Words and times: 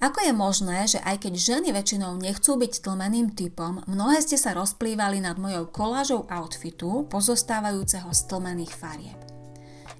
Ako 0.00 0.24
je 0.24 0.32
možné, 0.32 0.88
že 0.88 0.96
aj 1.04 1.28
keď 1.28 1.34
ženy 1.36 1.76
väčšinou 1.76 2.16
nechcú 2.16 2.56
byť 2.56 2.88
tlmeným 2.88 3.36
typom, 3.36 3.84
mnohé 3.84 4.24
ste 4.24 4.40
sa 4.40 4.56
rozplývali 4.56 5.20
nad 5.20 5.36
mojou 5.36 5.68
kolážou 5.68 6.24
outfitu 6.32 7.04
pozostávajúceho 7.12 8.08
z 8.08 8.20
tlmených 8.24 8.72
farieb? 8.72 9.20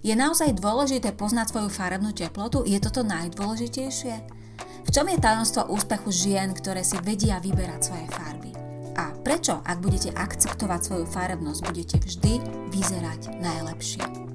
Je 0.00 0.16
naozaj 0.16 0.56
dôležité 0.56 1.12
poznať 1.12 1.52
svoju 1.52 1.68
farebnú 1.68 2.16
teplotu? 2.16 2.64
Je 2.64 2.80
toto 2.80 3.04
najdôležitejšie? 3.04 4.14
V 4.80 4.88
čom 4.88 5.04
je 5.04 5.20
tajomstvo 5.20 5.68
úspechu 5.68 6.08
žien, 6.08 6.56
ktoré 6.56 6.80
si 6.80 6.96
vedia 7.04 7.36
vyberať 7.36 7.80
svoje 7.84 8.08
farby? 8.08 8.56
A 8.96 9.12
prečo, 9.20 9.60
ak 9.60 9.84
budete 9.84 10.16
akceptovať 10.16 10.80
svoju 10.80 11.06
farebnosť, 11.12 11.60
budete 11.68 11.96
vždy 12.00 12.40
vyzerať 12.72 13.36
najlepšie? 13.36 14.29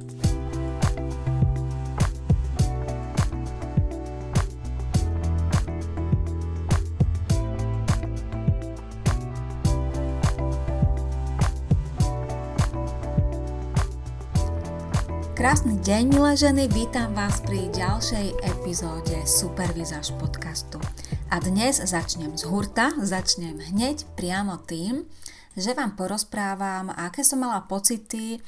Krásny 15.46 15.78
deň, 15.78 16.04
milé 16.10 16.34
ženy, 16.34 16.66
vítam 16.74 17.14
vás 17.14 17.38
pri 17.46 17.70
ďalšej 17.70 18.50
epizóde 18.50 19.14
Supervizáž 19.30 20.18
podcastu. 20.18 20.82
A 21.30 21.38
dnes 21.38 21.78
začnem 21.78 22.34
z 22.34 22.50
hurta, 22.50 22.90
začnem 22.98 23.54
hneď 23.62 24.10
priamo 24.18 24.58
tým, 24.66 25.06
že 25.54 25.78
vám 25.78 25.94
porozprávam, 25.94 26.90
aké 26.90 27.22
som 27.22 27.46
mala 27.46 27.62
pocity 27.62 28.26
e, 28.34 28.40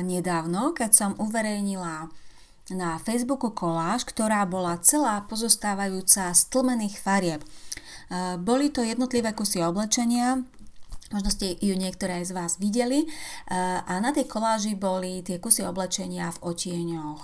nedávno, 0.00 0.72
keď 0.72 0.90
som 0.96 1.20
uverejnila 1.20 2.08
na 2.72 2.96
Facebooku 2.96 3.52
koláž, 3.52 4.08
ktorá 4.08 4.48
bola 4.48 4.80
celá 4.80 5.28
pozostávajúca 5.28 6.32
z 6.32 6.40
tlmených 6.48 6.96
farieb. 6.96 7.44
E, 7.44 7.48
boli 8.40 8.72
to 8.72 8.80
jednotlivé 8.80 9.36
kusy 9.36 9.60
oblečenia, 9.60 10.40
Možno 11.12 11.28
ste 11.28 11.54
ju 11.60 11.76
niektoré 11.76 12.24
z 12.24 12.32
vás 12.32 12.56
videli. 12.56 13.04
A 13.52 14.00
na 14.00 14.10
tej 14.16 14.24
koláži 14.24 14.72
boli 14.72 15.20
tie 15.20 15.36
kusy 15.36 15.62
oblečenia 15.62 16.32
v 16.40 16.56
otieňoch 16.56 17.22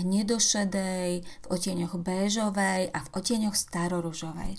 hnedošedej, 0.00 1.10
v 1.24 1.46
otieňoch 1.48 1.94
béžovej 2.00 2.92
a 2.92 2.98
v 3.00 3.08
otieňoch 3.12 3.56
staroružovej. 3.56 4.56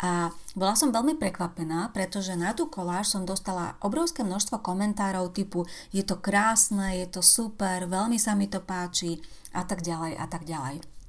A 0.00 0.32
bola 0.56 0.72
som 0.72 0.88
veľmi 0.88 1.20
prekvapená, 1.20 1.92
pretože 1.92 2.32
na 2.32 2.56
tú 2.56 2.72
koláž 2.72 3.12
som 3.12 3.28
dostala 3.28 3.76
obrovské 3.84 4.24
množstvo 4.24 4.64
komentárov 4.64 5.28
typu 5.36 5.68
je 5.92 6.00
to 6.00 6.16
krásne, 6.16 7.04
je 7.04 7.04
to 7.04 7.20
super, 7.20 7.84
veľmi 7.84 8.16
sa 8.16 8.32
mi 8.32 8.48
to 8.48 8.64
páči 8.64 9.20
a 9.52 9.68
tak 9.68 9.84
ďalej 9.84 10.16
a 10.16 10.24
tak 10.24 10.48
ďalej. 10.48 10.99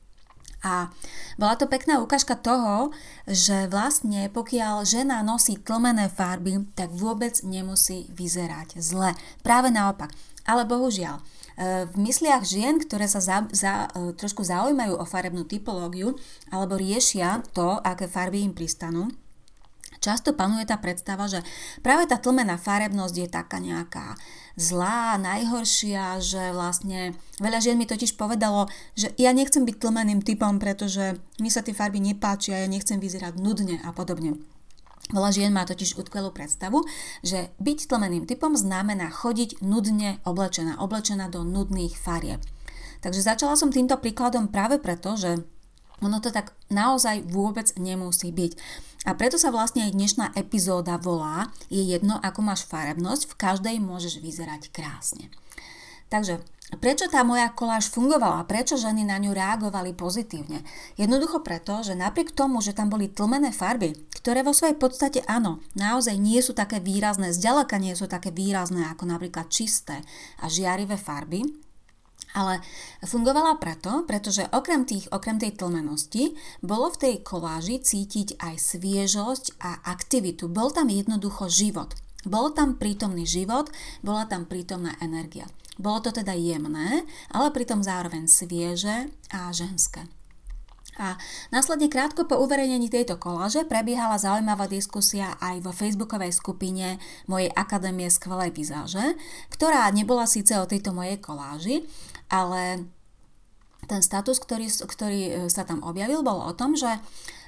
A 0.61 0.93
bola 1.41 1.57
to 1.57 1.65
pekná 1.65 1.97
ukážka 1.97 2.37
toho, 2.37 2.93
že 3.25 3.65
vlastne 3.65 4.29
pokiaľ 4.29 4.85
žena 4.85 5.25
nosí 5.25 5.57
tlmené 5.57 6.05
farby, 6.05 6.69
tak 6.77 6.93
vôbec 6.93 7.33
nemusí 7.41 8.05
vyzerať 8.13 8.77
zle. 8.77 9.17
Práve 9.41 9.73
naopak. 9.73 10.13
Ale 10.45 10.65
bohužiaľ, 10.65 11.17
e, 11.17 11.23
v 11.89 11.95
mysliach 12.01 12.45
žien, 12.45 12.81
ktoré 12.81 13.05
sa 13.05 13.21
za, 13.21 13.45
za, 13.53 13.89
e, 13.93 14.13
trošku 14.17 14.41
zaujímajú 14.41 14.97
o 14.97 15.05
farebnú 15.05 15.45
typológiu 15.45 16.17
alebo 16.49 16.77
riešia 16.77 17.45
to, 17.53 17.77
aké 17.81 18.09
farby 18.09 18.41
im 18.41 18.53
pristanú, 18.53 19.09
často 20.01 20.33
panuje 20.33 20.65
tá 20.65 20.81
predstava, 20.81 21.29
že 21.29 21.45
práve 21.85 22.09
tá 22.09 22.17
tlmená 22.17 22.57
farebnosť 22.57 23.15
je 23.21 23.27
taká 23.29 23.61
nejaká 23.61 24.17
zlá, 24.59 25.15
najhoršia, 25.21 26.19
že 26.19 26.51
vlastne 26.51 27.15
veľa 27.39 27.59
žien 27.63 27.77
mi 27.79 27.87
totiž 27.87 28.15
povedalo, 28.19 28.67
že 28.95 29.11
ja 29.15 29.31
nechcem 29.31 29.63
byť 29.63 29.75
tlmeným 29.79 30.21
typom, 30.23 30.59
pretože 30.59 31.19
mi 31.39 31.47
sa 31.47 31.63
tie 31.63 31.75
farby 31.75 31.99
nepáčia, 32.03 32.63
ja 32.63 32.67
nechcem 32.67 32.99
vyzerať 32.99 33.39
nudne 33.39 33.79
a 33.83 33.91
podobne. 33.95 34.39
Veľa 35.11 35.29
žien 35.35 35.51
má 35.51 35.67
totiž 35.67 35.99
utkvelú 35.99 36.31
predstavu, 36.31 36.87
že 37.19 37.51
byť 37.59 37.91
tlmeným 37.91 38.23
typom 38.23 38.55
znamená 38.55 39.11
chodiť 39.11 39.59
nudne 39.59 40.23
oblečená, 40.23 40.79
oblečená 40.79 41.27
do 41.27 41.43
nudných 41.43 41.99
farieb. 41.99 42.39
Takže 43.03 43.19
začala 43.19 43.57
som 43.59 43.73
týmto 43.73 43.97
príkladom 43.99 44.47
práve 44.47 44.79
preto, 44.79 45.17
že 45.19 45.41
ono 46.01 46.17
to 46.17 46.33
tak 46.33 46.53
naozaj 46.73 47.27
vôbec 47.29 47.69
nemusí 47.77 48.33
byť. 48.33 48.51
A 49.01 49.17
preto 49.17 49.41
sa 49.41 49.49
vlastne 49.49 49.89
aj 49.89 49.97
dnešná 49.97 50.25
epizóda 50.37 51.01
volá 51.01 51.49
Je 51.73 51.81
jedno, 51.81 52.21
ako 52.21 52.45
máš 52.45 52.69
farebnosť, 52.69 53.33
v 53.33 53.37
každej 53.37 53.75
môžeš 53.81 54.21
vyzerať 54.21 54.69
krásne. 54.69 55.33
Takže 56.11 56.43
prečo 56.77 57.07
tá 57.07 57.25
moja 57.25 57.49
koláž 57.49 57.89
fungovala? 57.89 58.45
Prečo 58.45 58.77
ženy 58.77 59.07
na 59.07 59.17
ňu 59.17 59.33
reagovali 59.33 59.95
pozitívne? 59.97 60.61
Jednoducho 60.99 61.41
preto, 61.41 61.81
že 61.81 61.97
napriek 61.97 62.35
tomu, 62.35 62.61
že 62.61 62.77
tam 62.77 62.91
boli 62.93 63.09
tlmené 63.09 63.49
farby, 63.55 63.95
ktoré 64.21 64.45
vo 64.45 64.53
svojej 64.53 64.77
podstate 64.77 65.25
áno, 65.25 65.63
naozaj 65.73 66.19
nie 66.19 66.37
sú 66.43 66.53
také 66.53 66.77
výrazné, 66.77 67.33
zďaleka 67.33 67.79
nie 67.81 67.97
sú 67.97 68.05
také 68.05 68.29
výrazné 68.29 68.85
ako 68.91 69.07
napríklad 69.07 69.49
čisté 69.49 70.03
a 70.43 70.51
žiarivé 70.51 70.99
farby, 70.99 71.41
ale 72.31 72.63
fungovala 73.03 73.59
preto, 73.59 74.07
pretože 74.07 74.47
okrem, 74.55 74.87
tých, 74.87 75.11
okrem 75.11 75.35
tej 75.35 75.59
tlmenosti 75.59 76.35
bolo 76.63 76.87
v 76.91 76.97
tej 76.97 77.15
koláži 77.27 77.83
cítiť 77.83 78.39
aj 78.39 78.55
sviežosť 78.55 79.59
a 79.59 79.83
aktivitu. 79.91 80.47
Bol 80.47 80.71
tam 80.71 80.87
jednoducho 80.87 81.51
život. 81.51 81.91
Bol 82.23 82.53
tam 82.53 82.77
prítomný 82.77 83.25
život, 83.25 83.73
bola 84.05 84.29
tam 84.29 84.45
prítomná 84.45 84.93
energia. 85.01 85.49
Bolo 85.81 86.05
to 86.05 86.11
teda 86.13 86.37
jemné, 86.37 87.01
ale 87.33 87.47
pritom 87.49 87.81
zároveň 87.81 88.29
svieže 88.29 89.09
a 89.33 89.49
ženské. 89.49 90.05
A 91.01 91.17
následne 91.49 91.87
krátko 91.89 92.27
po 92.29 92.37
uverejnení 92.37 92.91
tejto 92.91 93.17
koláže 93.17 93.65
prebiehala 93.65 94.21
zaujímavá 94.21 94.69
diskusia 94.69 95.33
aj 95.39 95.63
vo 95.63 95.71
facebookovej 95.73 96.35
skupine 96.35 97.01
mojej 97.25 97.49
Akadémie 97.57 98.11
skvelej 98.11 98.53
vizáže, 98.53 99.17
ktorá 99.49 99.87
nebola 99.89 100.27
síce 100.29 100.53
o 100.59 100.69
tejto 100.69 100.93
mojej 100.93 101.17
koláži, 101.17 101.87
ale 102.31 102.87
ten 103.85 103.99
status, 103.99 104.39
ktorý, 104.39 104.71
ktorý 104.71 105.21
e, 105.21 105.31
sa 105.51 105.67
tam 105.67 105.83
objavil, 105.83 106.23
bol 106.23 106.39
o 106.39 106.55
tom, 106.55 106.79
že 106.79 106.97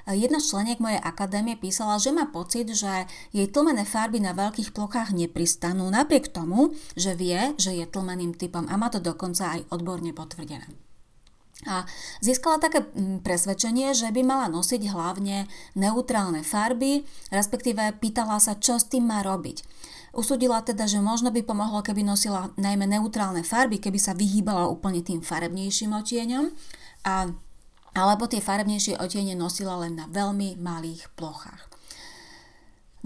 Jedna 0.04 0.36
z 0.36 0.52
členiek 0.52 0.84
mojej 0.84 1.00
akadémie 1.00 1.56
písala, 1.56 1.96
že 1.96 2.12
má 2.12 2.28
pocit, 2.28 2.68
že 2.68 3.08
jej 3.32 3.48
tlmené 3.48 3.88
farby 3.88 4.20
na 4.20 4.36
veľkých 4.36 4.76
plochách 4.76 5.16
nepristanú, 5.16 5.88
napriek 5.88 6.28
tomu, 6.28 6.76
že 6.92 7.16
vie, 7.16 7.56
že 7.56 7.72
je 7.72 7.88
tlmeným 7.88 8.36
typom 8.36 8.68
a 8.68 8.76
má 8.76 8.92
to 8.92 9.00
dokonca 9.00 9.56
aj 9.56 9.64
odborne 9.72 10.12
potvrdené. 10.12 10.68
A 11.64 11.88
získala 12.20 12.60
také 12.60 12.84
presvedčenie, 13.24 13.96
že 13.96 14.12
by 14.12 14.20
mala 14.20 14.52
nosiť 14.52 14.92
hlavne 14.92 15.48
neutrálne 15.72 16.44
farby, 16.44 17.08
respektíve 17.32 17.96
pýtala 17.96 18.36
sa, 18.44 18.60
čo 18.60 18.76
s 18.76 18.84
tým 18.84 19.08
má 19.08 19.24
robiť. 19.24 19.64
Usudila 20.14 20.62
teda, 20.62 20.86
že 20.86 21.02
možno 21.02 21.34
by 21.34 21.42
pomohlo, 21.42 21.82
keby 21.82 22.06
nosila 22.06 22.54
najmä 22.54 22.86
neutrálne 22.86 23.42
farby, 23.42 23.82
keby 23.82 23.98
sa 23.98 24.14
vyhýbala 24.14 24.70
úplne 24.70 25.02
tým 25.02 25.20
farebnejším 25.20 25.90
otieňom 25.90 26.46
a 27.04 27.34
alebo 27.94 28.26
tie 28.26 28.42
farebnejšie 28.42 28.98
otiene 28.98 29.38
nosila 29.38 29.78
len 29.86 29.94
na 29.94 30.10
veľmi 30.10 30.58
malých 30.58 31.14
plochách. 31.14 31.62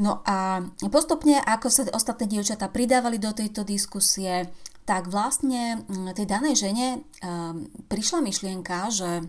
No 0.01 0.25
a 0.25 0.65
postupne, 0.89 1.43
ako 1.45 1.69
sa 1.69 1.83
ostatné 1.93 2.31
dievčatá 2.31 2.73
pridávali 2.73 3.21
do 3.21 3.35
tejto 3.35 3.67
diskusie, 3.69 4.49
tak 4.89 5.13
vlastne 5.13 5.85
mm, 5.85 6.17
tej 6.17 6.25
danej 6.25 6.55
žene 6.57 6.87
um, 7.21 7.69
prišla 7.93 8.25
myšlienka, 8.25 8.89
že 8.89 9.29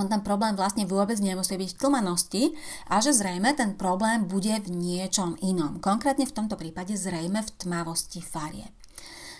on 0.00 0.08
ten 0.08 0.24
problém 0.24 0.56
vlastne 0.56 0.88
vôbec 0.88 1.20
nemusí 1.20 1.56
byť 1.56 1.70
v 1.76 1.80
tlmenosti 1.80 2.44
a 2.88 3.00
že 3.04 3.12
zrejme 3.12 3.52
ten 3.52 3.76
problém 3.76 4.24
bude 4.24 4.52
v 4.64 4.68
niečom 4.72 5.36
inom. 5.44 5.80
Konkrétne 5.84 6.24
v 6.24 6.36
tomto 6.36 6.56
prípade 6.56 6.96
zrejme 6.96 7.44
v 7.44 7.50
tmavosti 7.60 8.24
farie. 8.24 8.72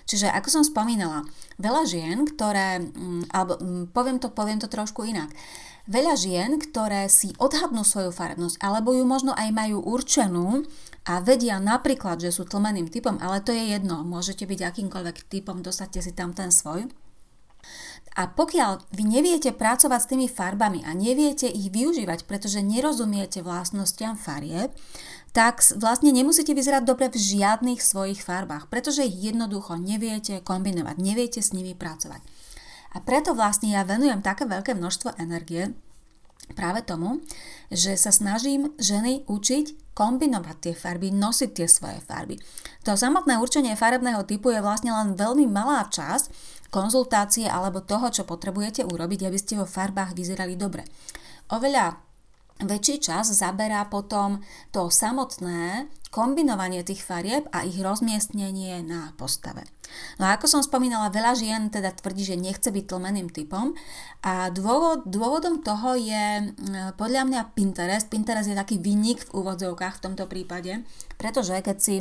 Čiže 0.07 0.35
ako 0.35 0.49
som 0.51 0.65
spomínala, 0.67 1.25
veľa 1.63 1.83
žien, 1.87 2.27
ktoré, 2.27 2.83
mm, 2.83 3.31
alebo 3.31 3.57
mm, 3.57 3.85
poviem 3.95 4.19
to, 4.19 4.29
poviem 4.35 4.59
to 4.59 4.67
trošku 4.67 5.07
inak, 5.07 5.31
veľa 5.87 6.15
žien, 6.19 6.59
ktoré 6.59 7.07
si 7.07 7.35
odhadnú 7.39 7.87
svoju 7.87 8.11
farebnosť, 8.11 8.59
alebo 8.63 8.95
ju 8.95 9.07
možno 9.07 9.33
aj 9.35 9.49
majú 9.55 9.79
určenú 9.83 10.67
a 11.07 11.19
vedia 11.19 11.59
napríklad, 11.59 12.23
že 12.23 12.35
sú 12.35 12.47
tlmeným 12.47 12.91
typom, 12.91 13.19
ale 13.19 13.43
to 13.43 13.51
je 13.51 13.75
jedno, 13.75 14.07
môžete 14.07 14.47
byť 14.47 14.61
akýmkoľvek 14.63 15.17
typom, 15.31 15.63
dosadte 15.63 15.99
si 16.03 16.15
tam 16.15 16.35
ten 16.35 16.55
svoj, 16.55 16.91
a 18.13 18.29
pokiaľ 18.29 18.93
vy 18.93 19.05
neviete 19.09 19.57
pracovať 19.57 20.01
s 20.05 20.11
tými 20.13 20.29
farbami 20.29 20.85
a 20.85 20.93
neviete 20.93 21.49
ich 21.49 21.73
využívať, 21.73 22.29
pretože 22.29 22.61
nerozumiete 22.61 23.41
vlastnostiam 23.41 24.21
farieb, 24.21 24.69
tak 25.33 25.65
vlastne 25.81 26.13
nemusíte 26.13 26.53
vyzerať 26.53 26.85
dobre 26.85 27.09
v 27.09 27.17
žiadnych 27.17 27.81
svojich 27.81 28.21
farbách, 28.21 28.69
pretože 28.69 29.09
ich 29.09 29.17
jednoducho 29.17 29.81
neviete 29.81 30.45
kombinovať, 30.45 30.97
neviete 31.01 31.41
s 31.41 31.57
nimi 31.57 31.73
pracovať. 31.73 32.21
A 32.93 33.01
preto 33.01 33.33
vlastne 33.33 33.73
ja 33.73 33.89
venujem 33.89 34.21
také 34.21 34.45
veľké 34.45 34.77
množstvo 34.77 35.17
energie 35.17 35.73
práve 36.53 36.85
tomu, 36.85 37.25
že 37.73 37.97
sa 37.97 38.13
snažím 38.13 38.77
ženy 38.77 39.25
učiť 39.25 39.97
kombinovať 39.97 40.57
tie 40.61 40.75
farby, 40.77 41.09
nosiť 41.09 41.51
tie 41.57 41.69
svoje 41.69 41.97
farby. 42.05 42.37
To 42.85 42.93
samotné 42.93 43.41
určenie 43.41 43.73
farebného 43.73 44.29
typu 44.29 44.53
je 44.53 44.61
vlastne 44.61 44.93
len 44.93 45.17
veľmi 45.17 45.49
malá 45.49 45.89
časť 45.89 46.29
konzultácie 46.73 47.45
alebo 47.45 47.85
toho, 47.85 48.09
čo 48.09 48.25
potrebujete 48.25 48.89
urobiť, 48.89 49.29
aby 49.29 49.37
ste 49.37 49.61
vo 49.61 49.69
farbách 49.69 50.17
vyzerali 50.17 50.57
dobre. 50.57 50.89
Oveľa 51.53 52.01
väčší 52.65 53.03
čas 53.03 53.29
zaberá 53.29 53.85
potom 53.93 54.41
to 54.73 54.89
samotné 54.89 55.93
kombinovanie 56.13 56.85
tých 56.85 57.05
farieb 57.05 57.49
a 57.53 57.65
ich 57.65 57.81
rozmiestnenie 57.81 58.85
na 58.85 59.17
postave. 59.17 59.65
No 60.17 60.29
a 60.29 60.37
ako 60.37 60.49
som 60.49 60.63
spomínala, 60.65 61.13
veľa 61.13 61.37
žien 61.37 61.69
teda 61.69 61.93
tvrdí, 61.93 62.25
že 62.25 62.41
nechce 62.41 62.69
byť 62.73 62.85
tlmeným 62.89 63.29
typom 63.29 63.77
a 64.25 64.49
dôvod, 64.49 65.05
dôvodom 65.09 65.61
toho 65.61 65.97
je 65.97 66.53
podľa 66.97 67.29
mňa 67.29 67.41
Pinterest. 67.53 68.09
Pinterest 68.09 68.49
je 68.49 68.57
taký 68.57 68.81
výnik 68.81 69.25
v 69.29 69.45
úvodzovkách 69.45 70.01
v 70.01 70.05
tomto 70.09 70.25
prípade, 70.29 70.85
pretože 71.21 71.57
keď 71.61 71.77
si 71.77 71.97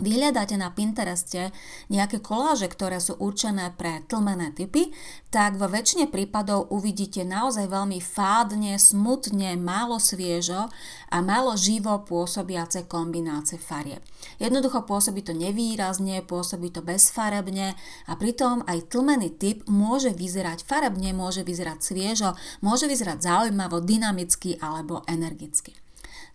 vyhľadáte 0.00 0.56
na 0.56 0.72
Pintereste 0.72 1.52
nejaké 1.92 2.18
koláže, 2.24 2.66
ktoré 2.66 2.98
sú 2.98 3.16
určené 3.20 3.72
pre 3.76 4.02
tlmené 4.08 4.52
typy, 4.56 4.90
tak 5.30 5.60
vo 5.60 5.70
väčšine 5.70 6.10
prípadov 6.10 6.72
uvidíte 6.74 7.22
naozaj 7.22 7.70
veľmi 7.70 8.02
fádne, 8.02 8.74
smutne, 8.80 9.54
málo 9.54 10.02
sviežo 10.02 10.66
a 11.12 11.16
málo 11.22 11.54
živo 11.54 12.02
pôsobiace 12.02 12.90
kombinácie 12.90 13.60
farie. 13.60 14.02
Jednoducho 14.42 14.82
pôsobí 14.88 15.22
to 15.22 15.36
nevýrazne, 15.36 16.24
pôsobí 16.26 16.74
to 16.74 16.82
bezfarebne 16.82 17.78
a 18.10 18.12
pritom 18.18 18.66
aj 18.66 18.90
tlmený 18.90 19.38
typ 19.38 19.68
môže 19.70 20.10
vyzerať 20.16 20.66
farebne, 20.66 21.14
môže 21.14 21.46
vyzerať 21.46 21.78
sviežo, 21.78 22.34
môže 22.64 22.90
vyzerať 22.90 23.22
zaujímavo, 23.22 23.78
dynamicky 23.84 24.58
alebo 24.58 25.06
energicky. 25.06 25.76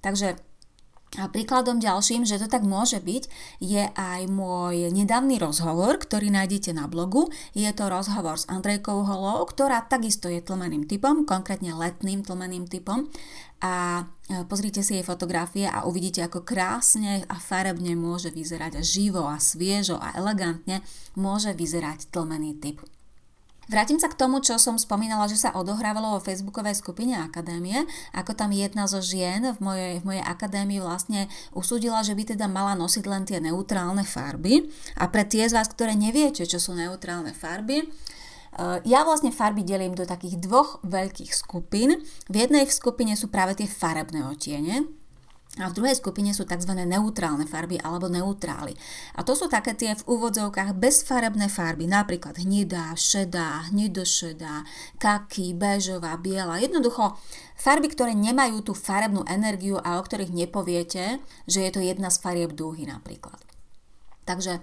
Takže 0.05 0.54
a 1.15 1.31
príkladom 1.31 1.79
ďalším, 1.79 2.27
že 2.27 2.41
to 2.43 2.51
tak 2.51 2.67
môže 2.67 2.99
byť, 2.99 3.23
je 3.63 3.87
aj 3.87 4.21
môj 4.27 4.91
nedávny 4.91 5.39
rozhovor, 5.39 5.95
ktorý 5.95 6.27
nájdete 6.27 6.75
na 6.75 6.91
blogu. 6.91 7.31
Je 7.55 7.67
to 7.71 7.87
rozhovor 7.87 8.35
s 8.35 8.49
Andrejkou 8.51 9.07
Holou, 9.07 9.47
ktorá 9.47 9.87
takisto 9.87 10.27
je 10.27 10.43
tlmeným 10.43 10.83
typom, 10.83 11.23
konkrétne 11.23 11.71
letným 11.71 12.19
tlmeným 12.19 12.67
typom. 12.67 13.07
A 13.63 14.03
e, 14.27 14.43
pozrite 14.43 14.83
si 14.83 14.99
jej 14.99 15.05
fotografie 15.07 15.63
a 15.71 15.87
uvidíte, 15.87 16.19
ako 16.19 16.43
krásne 16.43 17.23
a 17.31 17.39
farebne 17.39 17.95
môže 17.95 18.35
vyzerať 18.35 18.77
a 18.77 18.83
živo 18.83 19.23
a 19.23 19.39
sviežo 19.39 19.95
a 19.95 20.11
elegantne 20.19 20.83
môže 21.15 21.55
vyzerať 21.55 22.11
tlmený 22.11 22.59
typ. 22.59 22.83
Vrátim 23.65 23.97
sa 23.97 24.05
k 24.05 24.17
tomu, 24.17 24.45
čo 24.45 24.61
som 24.61 24.77
spomínala, 24.77 25.25
že 25.25 25.41
sa 25.41 25.53
odohrávalo 25.57 26.17
vo 26.17 26.21
facebookovej 26.21 26.77
skupine 26.77 27.17
akadémie, 27.17 27.89
ako 28.13 28.37
tam 28.37 28.53
jedna 28.53 28.85
zo 28.85 29.01
žien 29.01 29.41
v 29.41 29.59
mojej, 29.61 29.93
v 30.01 30.05
mojej 30.05 30.23
akadémii 30.23 30.79
vlastne 30.81 31.25
usúdila, 31.57 32.05
že 32.05 32.13
by 32.13 32.37
teda 32.37 32.45
mala 32.45 32.77
nosiť 32.77 33.05
len 33.09 33.25
tie 33.25 33.41
neutrálne 33.41 34.05
farby. 34.05 34.69
A 35.01 35.09
pre 35.09 35.25
tie 35.25 35.49
z 35.49 35.57
vás, 35.57 35.65
ktoré 35.65 35.97
neviete, 35.97 36.45
čo 36.45 36.61
sú 36.61 36.77
neutrálne 36.77 37.33
farby, 37.33 37.81
eh, 37.81 38.79
ja 38.85 39.01
vlastne 39.01 39.33
farby 39.33 39.65
delím 39.65 39.97
do 39.97 40.05
takých 40.05 40.37
dvoch 40.45 40.85
veľkých 40.85 41.33
skupín. 41.33 42.05
V 42.29 42.35
jednej 42.37 42.69
skupine 42.69 43.17
sú 43.17 43.33
práve 43.33 43.57
tie 43.57 43.65
farebné 43.65 44.29
otiene, 44.29 44.85
a 45.55 45.71
v 45.71 45.75
druhej 45.79 45.95
skupine 45.95 46.35
sú 46.35 46.43
tzv. 46.43 46.75
neutrálne 46.75 47.47
farby 47.47 47.79
alebo 47.79 48.11
neutrály. 48.11 48.75
A 49.15 49.23
to 49.23 49.39
sú 49.39 49.47
také 49.47 49.71
tie 49.71 49.95
v 49.95 50.03
úvodzovkách 50.03 50.75
bezfarebné 50.75 51.47
farby, 51.47 51.87
napríklad 51.87 52.35
hnidá, 52.35 52.91
šedá, 52.99 53.71
hnidošedá, 53.71 54.67
kaky, 54.99 55.55
béžová, 55.55 56.19
biela. 56.19 56.59
Jednoducho 56.59 57.15
farby, 57.55 57.87
ktoré 57.87 58.11
nemajú 58.11 58.67
tú 58.67 58.73
farebnú 58.75 59.23
energiu 59.31 59.79
a 59.79 59.95
o 59.95 60.03
ktorých 60.03 60.35
nepoviete, 60.35 61.23
že 61.47 61.59
je 61.63 61.71
to 61.71 61.79
jedna 61.79 62.11
z 62.11 62.19
farieb 62.19 62.51
dúhy 62.51 62.83
napríklad. 62.83 63.39
Takže 64.27 64.59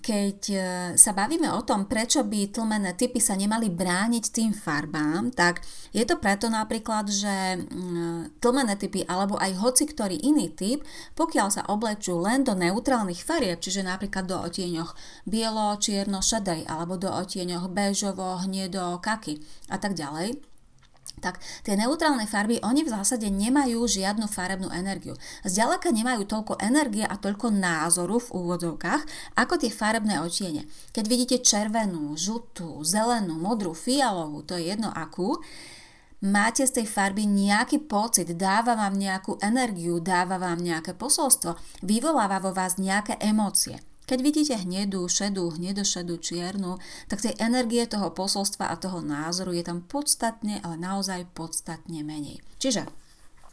keď 0.00 0.38
e, 0.48 0.60
sa 0.96 1.12
bavíme 1.12 1.52
o 1.52 1.60
tom, 1.60 1.84
prečo 1.84 2.24
by 2.24 2.48
tlmené 2.48 2.96
typy 2.96 3.20
sa 3.20 3.36
nemali 3.36 3.68
brániť 3.68 4.24
tým 4.32 4.56
farbám, 4.56 5.28
tak 5.36 5.60
je 5.92 6.00
to 6.08 6.16
preto 6.16 6.48
napríklad, 6.48 7.04
že 7.12 7.60
mm, 7.60 8.40
tlmené 8.40 8.80
typy 8.80 9.04
alebo 9.04 9.36
aj 9.36 9.52
hoci 9.60 9.84
ktorý 9.84 10.16
iný 10.16 10.48
typ, 10.48 10.80
pokiaľ 11.12 11.48
sa 11.52 11.62
oblečú 11.68 12.16
len 12.24 12.40
do 12.40 12.56
neutrálnych 12.56 13.20
farieb, 13.20 13.60
čiže 13.60 13.84
napríklad 13.84 14.24
do 14.24 14.40
otieňoch 14.40 14.96
bielo, 15.28 15.76
čierno, 15.76 16.24
šedej 16.24 16.64
alebo 16.64 16.96
do 16.96 17.12
otieňoch 17.12 17.68
bežovo, 17.68 18.40
hniedo, 18.48 18.96
kaky 19.04 19.44
a 19.68 19.76
tak 19.76 19.92
ďalej, 19.92 20.40
tak 21.24 21.40
tie 21.64 21.72
neutrálne 21.72 22.28
farby, 22.28 22.60
oni 22.60 22.84
v 22.84 22.92
zásade 22.92 23.32
nemajú 23.32 23.88
žiadnu 23.88 24.28
farebnú 24.28 24.68
energiu. 24.68 25.16
Zďaleka 25.48 25.88
nemajú 25.88 26.28
toľko 26.28 26.60
energie 26.60 27.08
a 27.08 27.16
toľko 27.16 27.48
názoru 27.48 28.20
v 28.20 28.32
úvodzovkách, 28.36 29.02
ako 29.40 29.54
tie 29.56 29.72
farebné 29.72 30.20
očiene. 30.20 30.68
Keď 30.92 31.04
vidíte 31.08 31.36
červenú, 31.40 32.12
žltú, 32.20 32.84
zelenú, 32.84 33.40
modrú, 33.40 33.72
fialovú, 33.72 34.44
to 34.44 34.60
je 34.60 34.76
jedno 34.76 34.92
akú, 34.92 35.40
máte 36.20 36.68
z 36.68 36.84
tej 36.84 36.86
farby 36.92 37.24
nejaký 37.24 37.88
pocit, 37.88 38.28
dáva 38.36 38.76
vám 38.76 39.00
nejakú 39.00 39.40
energiu, 39.40 40.04
dáva 40.04 40.36
vám 40.36 40.60
nejaké 40.60 40.92
posolstvo, 40.92 41.56
vyvoláva 41.80 42.44
vo 42.44 42.52
vás 42.52 42.76
nejaké 42.76 43.16
emócie. 43.24 43.80
Keď 44.04 44.18
vidíte 44.20 44.54
hnedú, 44.60 45.08
šedú, 45.08 45.56
hnedošedú, 45.56 46.20
čiernu, 46.20 46.76
tak 47.08 47.24
tej 47.24 47.32
energie 47.40 47.88
toho 47.88 48.12
posolstva 48.12 48.68
a 48.68 48.76
toho 48.76 49.00
názoru 49.00 49.56
je 49.56 49.64
tam 49.64 49.80
podstatne, 49.80 50.60
ale 50.60 50.76
naozaj 50.76 51.32
podstatne 51.32 52.04
menej. 52.04 52.44
Čiže 52.60 52.84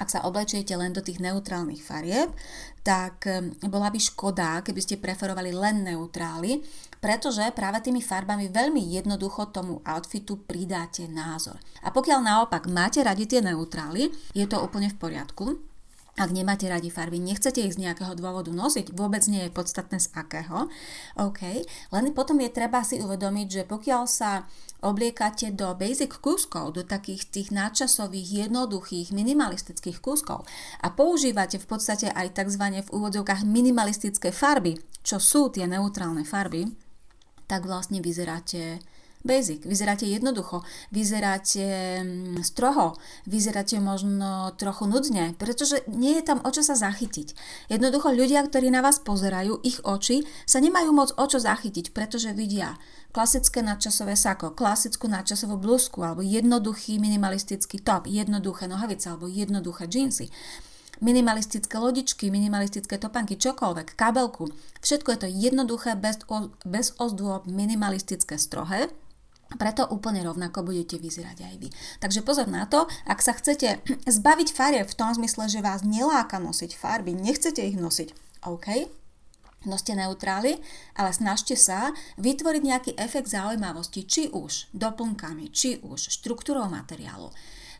ak 0.02 0.10
sa 0.10 0.26
oblečiete 0.26 0.74
len 0.74 0.98
do 0.98 1.06
tých 1.06 1.22
neutrálnych 1.22 1.86
farieb, 1.86 2.34
tak 2.82 3.22
bola 3.70 3.94
by 3.94 4.02
škoda, 4.02 4.66
keby 4.66 4.82
ste 4.82 4.98
preferovali 4.98 5.54
len 5.54 5.86
neutrály, 5.86 6.66
pretože 6.98 7.46
práve 7.54 7.86
tými 7.86 8.02
farbami 8.02 8.50
veľmi 8.50 8.82
jednoducho 8.98 9.54
tomu 9.54 9.78
outfitu 9.86 10.42
pridáte 10.42 11.06
názor. 11.06 11.62
A 11.86 11.94
pokiaľ 11.94 12.18
naopak 12.18 12.66
máte 12.66 13.06
radi 13.06 13.30
tie 13.30 13.46
neutrály, 13.46 14.10
je 14.34 14.46
to 14.50 14.58
úplne 14.58 14.90
v 14.90 14.98
poriadku, 14.98 15.62
ak 16.20 16.30
nemáte 16.36 16.68
radi 16.68 16.92
farby, 16.92 17.24
nechcete 17.24 17.64
ich 17.64 17.80
z 17.80 17.88
nejakého 17.88 18.20
dôvodu 18.20 18.52
nosiť, 18.52 18.92
vôbec 18.92 19.24
nie 19.32 19.48
je 19.48 19.56
podstatné 19.56 19.96
z 19.96 20.12
akého, 20.12 20.68
OK, 21.16 21.42
len 21.96 22.06
potom 22.12 22.36
je 22.44 22.52
treba 22.52 22.84
si 22.84 23.00
uvedomiť, 23.00 23.48
že 23.48 23.64
pokiaľ 23.64 24.04
sa 24.12 24.44
obliekate 24.84 25.54
do 25.56 25.72
basic 25.78 26.12
kúskov, 26.20 26.76
do 26.76 26.84
takých 26.84 27.30
tých 27.32 27.50
nadčasových, 27.54 28.50
jednoduchých, 28.50 29.14
minimalistických 29.16 30.04
kúskov 30.04 30.44
a 30.84 30.88
používate 30.92 31.62
v 31.62 31.70
podstate 31.70 32.12
aj 32.12 32.36
tzv. 32.36 32.82
v 32.82 32.90
úvodzovkách 32.92 33.48
minimalistické 33.48 34.34
farby, 34.34 34.82
čo 35.06 35.22
sú 35.22 35.54
tie 35.54 35.70
neutrálne 35.70 36.28
farby, 36.28 36.68
tak 37.46 37.64
vlastne 37.68 38.04
vyzeráte 38.04 38.82
basic, 39.22 39.66
vyzeráte 39.66 40.06
jednoducho, 40.06 40.66
vyzeráte 40.90 42.02
mm, 42.02 42.42
stroho, 42.44 42.98
vyzeráte 43.26 43.78
možno 43.78 44.54
trochu 44.58 44.90
nudne, 44.90 45.34
pretože 45.38 45.86
nie 45.90 46.18
je 46.18 46.24
tam 46.26 46.42
o 46.42 46.50
čo 46.50 46.66
sa 46.66 46.74
zachytiť. 46.74 47.34
Jednoducho 47.70 48.14
ľudia, 48.14 48.42
ktorí 48.46 48.74
na 48.74 48.82
vás 48.82 49.02
pozerajú, 49.02 49.62
ich 49.62 49.82
oči 49.86 50.26
sa 50.46 50.60
nemajú 50.60 50.90
moc 50.94 51.14
o 51.16 51.26
čo 51.26 51.38
zachytiť, 51.38 51.94
pretože 51.94 52.34
vidia 52.34 52.78
klasické 53.12 53.60
nadčasové 53.62 54.16
sako, 54.16 54.56
klasickú 54.56 55.06
nadčasovú 55.12 55.60
blúzku 55.60 56.02
alebo 56.02 56.24
jednoduchý 56.24 56.98
minimalistický 56.98 57.84
top, 57.84 58.08
jednoduché 58.08 58.66
nohavice 58.72 59.12
alebo 59.12 59.28
jednoduché 59.28 59.86
džínsy 59.86 60.32
minimalistické 61.02 61.82
lodičky, 61.82 62.30
minimalistické 62.30 63.02
topanky, 63.02 63.36
čokoľvek, 63.36 63.98
kabelku. 63.98 64.54
Všetko 64.86 65.10
je 65.12 65.20
to 65.26 65.28
jednoduché, 65.28 65.98
bez, 65.98 66.22
bez 66.62 66.94
ozdôb, 67.02 67.50
minimalistické, 67.50 68.38
strohé 68.38 68.94
preto 69.60 69.88
úplne 69.88 70.24
rovnako 70.24 70.64
budete 70.68 71.00
vyzerať 71.00 71.38
aj 71.44 71.56
vy. 71.60 71.70
Takže 72.00 72.22
pozor 72.24 72.48
na 72.48 72.68
to, 72.68 72.88
ak 73.08 73.20
sa 73.20 73.36
chcete 73.36 73.84
zbaviť 74.20 74.50
farieb 74.52 74.88
v 74.88 74.98
tom 74.98 75.12
zmysle, 75.12 75.48
že 75.52 75.66
vás 75.66 75.84
neláka 75.84 76.40
nosiť 76.40 76.76
farby, 76.76 77.16
nechcete 77.16 77.64
ich 77.64 77.76
nosiť, 77.76 78.14
OK, 78.48 78.68
noste 79.66 79.94
neutrály, 79.94 80.58
ale 80.98 81.12
snažte 81.14 81.54
sa 81.54 81.94
vytvoriť 82.18 82.62
nejaký 82.66 82.92
efekt 82.98 83.30
zaujímavosti, 83.30 84.06
či 84.10 84.24
už 84.34 84.74
doplnkami, 84.74 85.54
či 85.54 85.78
už 85.86 86.10
štruktúrou 86.10 86.66
materiálu, 86.66 87.30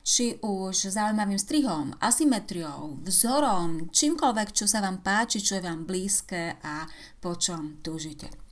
či 0.06 0.38
už 0.42 0.94
zaujímavým 0.94 1.42
strihom, 1.42 1.98
asymetriou, 2.02 3.02
vzorom, 3.02 3.90
čímkoľvek, 3.90 4.50
čo 4.54 4.66
sa 4.70 4.82
vám 4.82 5.02
páči, 5.02 5.42
čo 5.42 5.58
je 5.58 5.66
vám 5.66 5.86
blízke 5.86 6.58
a 6.62 6.86
po 7.22 7.38
čom 7.38 7.82
túžite. 7.82 8.51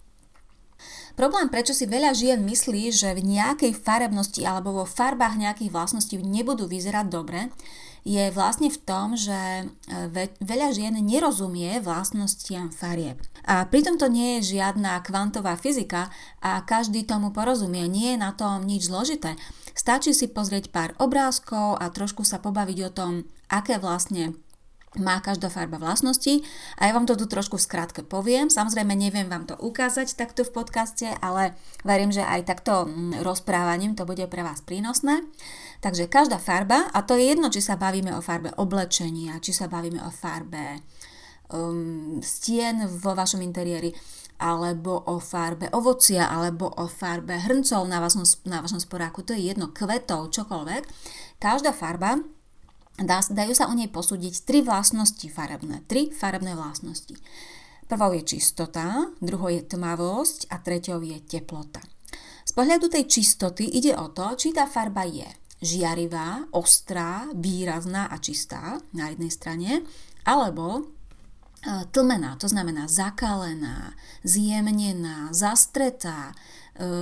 Problém, 1.19 1.51
prečo 1.51 1.75
si 1.75 1.83
veľa 1.83 2.15
žien 2.15 2.39
myslí, 2.47 2.95
že 2.95 3.11
v 3.11 3.27
nejakej 3.27 3.75
farebnosti 3.75 4.39
alebo 4.47 4.71
vo 4.71 4.85
farbách 4.87 5.35
nejakých 5.35 5.67
vlastností 5.67 6.15
nebudú 6.15 6.63
vyzerať 6.63 7.11
dobre, 7.11 7.51
je 8.07 8.31
vlastne 8.31 8.71
v 8.71 8.79
tom, 8.87 9.19
že 9.19 9.35
e, 9.35 9.63
veľa 10.39 10.71
žien 10.71 10.95
nerozumie 10.95 11.83
vlastnostiam 11.83 12.71
farieb. 12.71 13.19
A 13.43 13.67
pritom 13.67 13.99
to 13.99 14.07
nie 14.07 14.39
je 14.39 14.55
žiadna 14.55 15.03
kvantová 15.03 15.59
fyzika 15.59 16.07
a 16.39 16.63
každý 16.63 17.03
tomu 17.03 17.35
porozumie, 17.35 17.91
nie 17.91 18.15
je 18.15 18.23
na 18.23 18.31
tom 18.31 18.63
nič 18.63 18.87
zložité. 18.87 19.35
Stačí 19.75 20.15
si 20.15 20.31
pozrieť 20.31 20.71
pár 20.71 20.95
obrázkov 21.03 21.83
a 21.83 21.91
trošku 21.91 22.23
sa 22.23 22.39
pobaviť 22.39 22.79
o 22.87 22.93
tom, 22.95 23.27
aké 23.51 23.75
vlastne 23.75 24.39
má 24.97 25.21
každá 25.21 25.53
farba 25.53 25.77
vlastnosti 25.77 26.41
a 26.81 26.89
ja 26.89 26.91
vám 26.97 27.05
to 27.05 27.13
tu 27.13 27.29
trošku 27.29 27.61
v 27.61 27.65
skratke 27.69 28.01
poviem. 28.01 28.49
Samozrejme 28.49 28.97
neviem 28.97 29.29
vám 29.29 29.45
to 29.45 29.53
ukázať 29.53 30.17
takto 30.17 30.41
v 30.41 30.49
podcaste, 30.49 31.05
ale 31.21 31.53
verím, 31.85 32.09
že 32.09 32.25
aj 32.25 32.49
takto 32.49 32.89
mm, 32.89 33.21
rozprávaním 33.21 33.93
to 33.93 34.09
bude 34.09 34.25
pre 34.25 34.41
vás 34.41 34.65
prínosné. 34.65 35.21
Takže 35.85 36.09
každá 36.09 36.41
farba, 36.41 36.89
a 36.89 37.05
to 37.05 37.13
je 37.13 37.29
jedno, 37.29 37.53
či 37.53 37.61
sa 37.61 37.77
bavíme 37.77 38.17
o 38.17 38.25
farbe 38.25 38.49
oblečenia, 38.57 39.37
či 39.37 39.53
sa 39.53 39.69
bavíme 39.69 40.01
o 40.01 40.09
farbe 40.09 40.81
um, 41.53 42.17
stien 42.25 42.89
vo 42.89 43.13
vašom 43.13 43.45
interiéri, 43.45 43.93
alebo 44.39 45.03
o 45.11 45.19
farbe 45.19 45.67
ovocia, 45.75 46.31
alebo 46.31 46.71
o 46.79 46.87
farbe 46.87 47.35
hrncov 47.35 47.83
na 47.85 47.99
vašom, 47.99 48.23
na 48.47 48.63
vašom 48.63 48.79
sporáku, 48.79 49.21
to 49.21 49.35
je 49.35 49.51
jedno, 49.51 49.69
kvetov, 49.75 50.31
čokoľvek. 50.31 50.83
Každá 51.37 51.75
farba, 51.75 52.23
dá, 53.03 53.23
dajú 53.23 53.53
sa 53.55 53.67
o 53.69 53.73
nej 53.73 53.87
posúdiť 53.91 54.43
tri 54.43 54.59
vlastnosti 54.59 55.27
farebné, 55.27 55.83
tri 55.87 56.11
farebné 56.11 56.55
vlastnosti. 56.55 57.15
Prvou 57.89 58.13
je 58.13 58.21
čistota, 58.21 59.09
druhou 59.17 59.49
je 59.49 59.65
tmavosť 59.65 60.53
a 60.53 60.61
treťou 60.61 61.01
je 61.01 61.17
teplota. 61.25 61.81
Z 62.45 62.53
pohľadu 62.53 62.89
tej 62.89 63.05
čistoty 63.09 63.65
ide 63.65 63.97
o 63.97 64.09
to, 64.13 64.37
či 64.37 64.53
tá 64.53 64.69
farba 64.69 65.05
je 65.05 65.25
žiarivá, 65.59 66.49
ostrá, 66.55 67.27
výrazná 67.35 68.07
a 68.07 68.17
čistá 68.17 68.79
na 68.95 69.11
jednej 69.11 69.31
strane, 69.33 69.71
alebo 70.23 70.65
e, 70.79 70.81
tlmená, 71.91 72.39
to 72.39 72.47
znamená 72.47 72.87
zakalená, 72.87 73.93
zjemnená, 74.23 75.33
zastretá, 75.35 76.31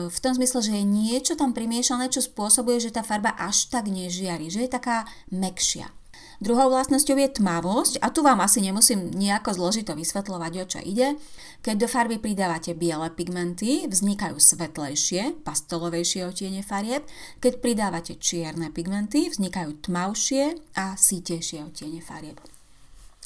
v 0.09 0.17
tom 0.17 0.33
zmysle, 0.33 0.59
že 0.65 0.73
je 0.73 0.83
niečo 0.83 1.33
tam 1.37 1.53
primiešané, 1.53 2.09
čo 2.09 2.25
spôsobuje, 2.25 2.81
že 2.81 2.93
tá 2.93 3.05
farba 3.05 3.37
až 3.37 3.69
tak 3.69 3.85
nežiari, 3.87 4.49
že 4.49 4.65
je 4.65 4.73
taká 4.73 5.05
mekšia. 5.29 5.93
Druhou 6.37 6.69
vlastnosťou 6.69 7.17
je 7.17 7.33
tmavosť 7.41 7.97
a 7.97 8.13
tu 8.13 8.21
vám 8.21 8.45
asi 8.45 8.61
nemusím 8.61 9.09
nejako 9.09 9.57
zložito 9.57 9.97
vysvetľovať, 9.97 10.53
o 10.61 10.65
čo 10.69 10.79
ide. 10.85 11.17
Keď 11.65 11.75
do 11.81 11.87
farby 11.89 12.21
pridávate 12.21 12.77
biele 12.77 13.09
pigmenty, 13.09 13.89
vznikajú 13.89 14.37
svetlejšie, 14.37 15.41
pastelovejšie 15.41 16.29
otiene 16.29 16.61
farieb. 16.61 17.09
Keď 17.41 17.53
pridávate 17.57 18.21
čierne 18.21 18.69
pigmenty, 18.69 19.33
vznikajú 19.33 19.81
tmavšie 19.81 20.77
a 20.77 20.93
sítejšie 20.93 21.65
otiene 21.65 22.05
farieb. 22.05 22.37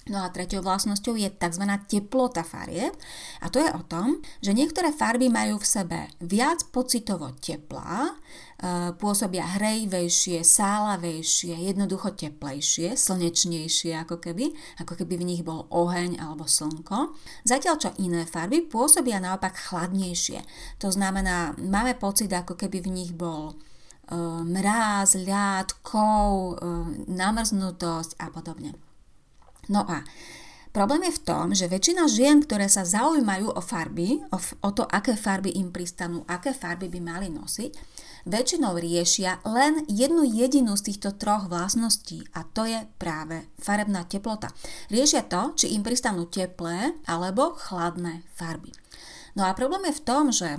No 0.10 0.25
a 0.25 0.34
tretou 0.34 0.65
vlastnosťou 0.65 1.13
je 1.13 1.29
tzv. 1.29 1.62
teplota 1.86 2.41
farieb 2.41 2.89
a 3.38 3.53
to 3.53 3.62
je 3.62 3.70
o 3.70 3.86
tom, 3.86 4.17
že 4.41 4.50
niektoré 4.50 4.89
farby 4.89 5.29
majú 5.29 5.62
v 5.62 5.70
sebe 5.70 6.00
viac 6.17 6.65
pocitovo 6.74 7.29
teplá, 7.38 8.10
e, 8.10 8.13
pôsobia 8.98 9.46
hrejvejšie, 9.62 10.41
sálavejšie, 10.41 11.53
jednoducho 11.53 12.17
teplejšie, 12.17 12.98
slnečnejšie 12.98 13.93
ako 14.01 14.17
keby, 14.17 14.50
ako 14.81 15.05
keby 15.05 15.22
v 15.22 15.27
nich 15.38 15.41
bol 15.46 15.70
oheň 15.70 16.17
alebo 16.17 16.50
slnko. 16.50 17.13
Zatiaľ 17.46 17.75
čo 17.77 17.93
iné 18.01 18.25
farby 18.25 18.65
pôsobia 18.65 19.22
naopak 19.22 19.53
chladnejšie. 19.53 20.41
To 20.81 20.89
znamená, 20.89 21.53
máme 21.62 21.93
pocit 21.93 22.34
ako 22.34 22.58
keby 22.58 22.81
v 22.81 22.89
nich 22.89 23.12
bol 23.13 23.53
e, 23.53 24.17
mráz, 24.50 25.13
ľad, 25.13 25.77
kov, 25.86 26.58
e, 26.58 26.65
namrznutosť 27.05 28.17
a 28.17 28.34
podobne. 28.34 28.90
No 29.72 29.88
a 29.88 30.04
Problém 30.72 31.04
je 31.12 31.20
v 31.20 31.24
tom, 31.28 31.51
že 31.51 31.68
väčšina 31.68 32.08
žien, 32.08 32.40
ktoré 32.48 32.72
sa 32.72 32.88
zaujímajú 32.88 33.51
o 33.51 33.60
farby, 33.60 34.24
o, 34.32 34.40
o 34.40 34.70
to, 34.72 34.88
aké 34.88 35.20
farby 35.20 35.51
im 35.60 35.68
pristanú, 35.68 36.24
aké 36.32 36.56
farby 36.56 36.88
by 36.88 37.00
mali 37.04 37.28
nosiť, 37.28 37.75
väčšinou 38.24 38.80
riešia 38.80 39.44
len 39.44 39.84
jednu 39.92 40.24
jedinú 40.24 40.80
z 40.80 40.88
týchto 40.88 41.20
troch 41.20 41.51
vlastností 41.51 42.24
a 42.32 42.48
to 42.48 42.63
je 42.63 42.88
práve 42.96 43.51
farebná 43.60 44.08
teplota. 44.08 44.56
Riešia 44.88 45.28
to, 45.28 45.51
či 45.60 45.75
im 45.75 45.84
pristanú 45.84 46.32
teplé 46.32 46.96
alebo 47.04 47.51
chladné 47.60 48.24
farby. 48.32 48.72
No 49.36 49.44
a 49.44 49.51
problém 49.51 49.92
je 49.92 50.00
v 50.00 50.06
tom, 50.08 50.32
že 50.32 50.56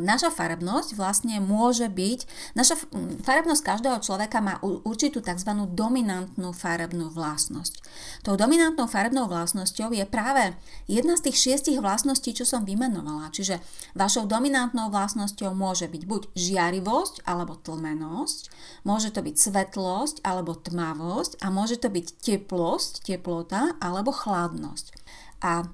naša 0.00 0.30
farebnosť 0.30 0.94
vlastne 0.94 1.42
môže 1.42 1.90
byť, 1.90 2.20
naša 2.54 2.78
farebnosť 3.26 3.62
každého 3.66 3.98
človeka 3.98 4.38
má 4.38 4.62
určitú 4.62 5.18
tzv. 5.18 5.50
dominantnú 5.74 6.54
farebnú 6.54 7.10
vlastnosť. 7.10 7.82
Tou 8.22 8.38
dominantnou 8.38 8.86
farebnou 8.86 9.26
vlastnosťou 9.26 9.90
je 9.90 10.06
práve 10.06 10.54
jedna 10.86 11.18
z 11.18 11.30
tých 11.30 11.36
šiestich 11.42 11.78
vlastností, 11.82 12.30
čo 12.30 12.46
som 12.46 12.62
vymenovala. 12.62 13.34
Čiže 13.34 13.58
vašou 13.98 14.30
dominantnou 14.30 14.86
vlastnosťou 14.94 15.50
môže 15.50 15.90
byť 15.90 16.02
buď 16.06 16.22
žiarivosť 16.38 17.26
alebo 17.26 17.58
tlmenosť, 17.58 18.50
môže 18.86 19.10
to 19.10 19.20
byť 19.26 19.34
svetlosť 19.34 20.16
alebo 20.22 20.54
tmavosť 20.54 21.42
a 21.42 21.50
môže 21.50 21.82
to 21.82 21.90
byť 21.90 22.06
teplosť, 22.22 23.02
teplota 23.02 23.74
alebo 23.82 24.14
chladnosť. 24.14 24.94
A 25.42 25.66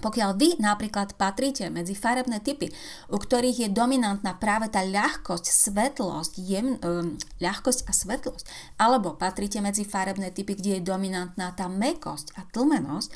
pokiaľ 0.00 0.30
vy 0.40 0.56
napríklad 0.56 1.20
patríte 1.20 1.68
medzi 1.68 1.92
farebné 1.92 2.40
typy, 2.40 2.72
u 3.12 3.18
ktorých 3.20 3.68
je 3.68 3.68
dominantná 3.68 4.40
práve 4.40 4.72
tá 4.72 4.80
ľahkosť, 4.80 5.44
svetlosť, 5.44 6.32
jem, 6.40 6.80
um, 6.80 7.20
ľahkosť 7.44 7.84
a 7.84 7.92
svetlosť, 7.92 8.44
alebo 8.80 9.12
patríte 9.20 9.60
medzi 9.60 9.84
farebné 9.84 10.32
typy, 10.32 10.56
kde 10.56 10.80
je 10.80 10.88
dominantná 10.88 11.52
tá 11.52 11.68
mekosť 11.68 12.32
a 12.40 12.48
tlmenosť 12.48 13.10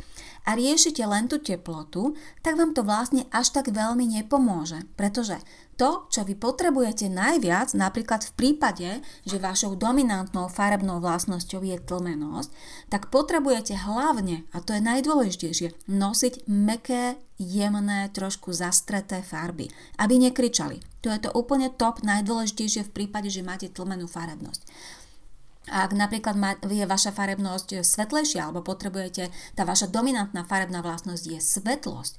a 0.47 0.55
riešite 0.55 1.03
len 1.03 1.27
tú 1.27 1.43
teplotu, 1.43 2.15
tak 2.41 2.55
vám 2.55 2.71
to 2.71 2.87
vlastne 2.87 3.27
až 3.35 3.51
tak 3.51 3.75
veľmi 3.75 4.07
nepomôže, 4.07 4.87
pretože 4.95 5.43
to, 5.77 6.09
čo 6.09 6.25
vy 6.25 6.33
potrebujete 6.33 7.13
najviac, 7.13 7.77
napríklad 7.77 8.25
v 8.25 8.33
prípade, 8.33 8.89
že 9.29 9.37
vašou 9.37 9.77
dominantnou 9.77 10.49
farebnou 10.49 11.05
vlastnosťou 11.05 11.61
je 11.61 11.77
tlmenosť, 11.77 12.49
tak 12.89 13.13
potrebujete 13.13 13.77
hlavne, 13.85 14.49
a 14.57 14.65
to 14.65 14.73
je 14.73 14.81
najdôležitejšie, 14.81 15.69
nosiť 15.85 16.49
meké, 16.49 17.21
jemné, 17.37 18.09
trošku 18.09 18.57
zastreté 18.57 19.21
farby, 19.21 19.69
aby 20.01 20.17
nekričali. 20.17 20.81
To 21.05 21.13
je 21.13 21.21
to 21.21 21.31
úplne 21.37 21.69
top, 21.77 22.01
najdôležitejšie 22.01 22.89
v 22.89 22.95
prípade, 22.97 23.29
že 23.29 23.45
máte 23.45 23.69
tlmenú 23.69 24.09
farebnosť. 24.09 24.65
Ak 25.67 25.91
napríklad 25.91 26.39
je 26.63 26.87
vaša 26.87 27.11
farebnosť 27.11 27.83
svetlejšia 27.83 28.47
alebo 28.47 28.63
potrebujete, 28.63 29.35
tá 29.59 29.67
vaša 29.67 29.91
dominantná 29.91 30.47
farebná 30.47 30.79
vlastnosť 30.79 31.25
je 31.27 31.39
svetlosť, 31.43 32.15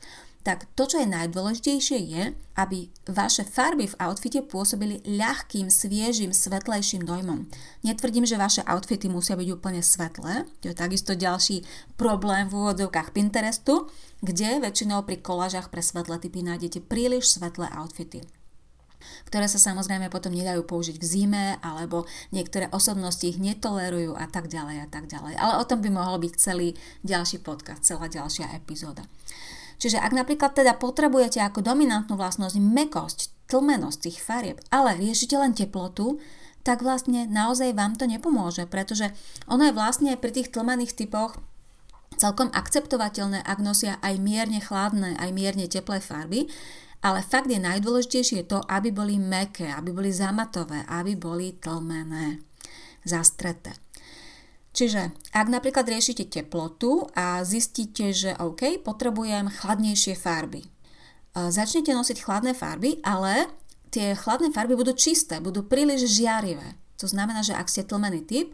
tak 0.47 0.63
to, 0.79 0.87
čo 0.87 1.03
je 1.03 1.11
najdôležitejšie 1.11 1.99
je, 2.07 2.23
aby 2.55 2.87
vaše 3.11 3.43
farby 3.43 3.91
v 3.91 3.99
outfite 3.99 4.39
pôsobili 4.47 5.03
ľahkým, 5.03 5.67
sviežým, 5.67 6.31
svetlejším 6.31 7.03
dojmom. 7.03 7.51
Netvrdím, 7.83 8.23
že 8.23 8.39
vaše 8.39 8.63
outfity 8.63 9.11
musia 9.11 9.35
byť 9.35 9.49
úplne 9.51 9.83
svetlé, 9.83 10.47
to 10.63 10.71
je 10.71 10.75
takisto 10.75 11.19
ďalší 11.19 11.67
problém 11.99 12.47
v 12.47 12.63
úvodzovkách 12.63 13.11
Pinterestu, 13.11 13.91
kde 14.23 14.63
väčšinou 14.63 15.03
pri 15.03 15.19
kolážach 15.19 15.67
pre 15.67 15.83
svetlé 15.83 16.15
typy 16.15 16.47
nájdete 16.47 16.79
príliš 16.79 17.27
svetlé 17.35 17.67
outfity 17.75 18.23
ktoré 19.27 19.45
sa 19.47 19.61
samozrejme 19.61 20.11
potom 20.11 20.33
nedajú 20.33 20.63
použiť 20.63 20.97
v 20.97 21.05
zime, 21.05 21.45
alebo 21.61 22.05
niektoré 22.31 22.69
osobnosti 22.71 23.23
ich 23.23 23.39
netolerujú 23.41 24.15
a 24.17 24.25
tak 24.29 24.47
ďalej 24.51 24.83
a 24.83 24.87
tak 24.87 25.07
ďalej. 25.09 25.37
Ale 25.37 25.53
o 25.59 25.67
tom 25.67 25.79
by 25.81 25.89
mohol 25.91 26.17
byť 26.21 26.33
celý 26.37 26.73
ďalší 27.03 27.41
podcast, 27.41 27.85
celá 27.85 28.11
ďalšia 28.11 28.53
epizóda. 28.57 29.05
Čiže 29.77 30.01
ak 30.01 30.13
napríklad 30.13 30.57
teda 30.57 30.73
potrebujete 30.77 31.37
ako 31.37 31.61
dominantnú 31.61 32.17
vlastnosť 32.17 32.57
mekosť, 32.57 33.19
tlmenosť 33.47 33.99
tých 34.09 34.17
farieb, 34.19 34.57
ale 34.73 34.97
riešite 34.97 35.37
len 35.37 35.53
teplotu, 35.53 36.17
tak 36.65 36.83
vlastne 36.83 37.29
naozaj 37.31 37.71
vám 37.71 37.95
to 37.95 38.09
nepomôže, 38.09 38.67
pretože 38.67 39.13
ono 39.47 39.71
je 39.71 39.77
vlastne 39.77 40.19
pri 40.19 40.35
tých 40.35 40.51
tlmených 40.51 40.99
typoch 40.99 41.39
celkom 42.19 42.49
akceptovateľné, 42.51 43.45
ak 43.45 43.59
nosia 43.61 44.01
aj 44.01 44.19
mierne 44.19 44.59
chladné, 44.59 45.15
aj 45.15 45.29
mierne 45.31 45.69
teplé 45.69 46.01
farby, 46.01 46.49
ale 47.03 47.21
fakt 47.21 47.49
je 47.49 47.61
najdôležitejšie 47.61 48.49
to, 48.49 48.61
aby 48.65 48.89
boli 48.89 49.21
meké, 49.21 49.69
aby 49.69 49.93
boli 49.93 50.09
zamatové, 50.09 50.81
aby 50.89 51.13
boli 51.13 51.53
tlmené, 51.57 52.41
zastreté. 53.05 53.77
Čiže 54.77 55.09
ak 55.33 55.47
napríklad 55.49 55.89
riešite 55.89 56.29
teplotu 56.29 57.09
a 57.17 57.41
zistíte, 57.41 58.13
že 58.13 58.37
OK, 58.37 58.81
potrebujem 58.85 59.49
chladnejšie 59.49 60.13
farby. 60.13 60.61
Začnete 61.33 61.93
nosiť 61.93 62.21
chladné 62.21 62.53
farby, 62.53 63.01
ale 63.01 63.49
tie 63.89 64.13
chladné 64.13 64.53
farby 64.53 64.77
budú 64.77 64.93
čisté, 64.93 65.41
budú 65.41 65.65
príliš 65.65 66.05
žiarivé. 66.13 66.77
To 67.01 67.09
znamená, 67.09 67.41
že 67.45 67.57
ak 67.57 67.69
ste 67.69 67.85
tlmený 67.85 68.25
typ 68.25 68.53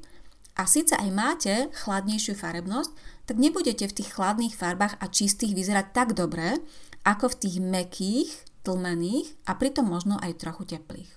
a 0.60 0.68
síce 0.68 0.96
aj 0.96 1.10
máte 1.12 1.54
chladnejšiu 1.84 2.36
farebnosť, 2.36 2.92
tak 3.24 3.40
nebudete 3.40 3.88
v 3.88 3.96
tých 4.04 4.16
chladných 4.16 4.56
farbách 4.56 5.00
a 5.00 5.08
čistých 5.08 5.56
vyzerať 5.56 5.96
tak 5.96 6.16
dobre, 6.16 6.60
ako 7.03 7.36
v 7.36 7.39
tých 7.39 7.57
mekých, 7.60 8.29
tlmených 8.63 9.27
a 9.48 9.60
pritom 9.60 9.88
možno 9.88 10.15
aj 10.24 10.39
trochu 10.39 10.75
teplých. 10.75 11.12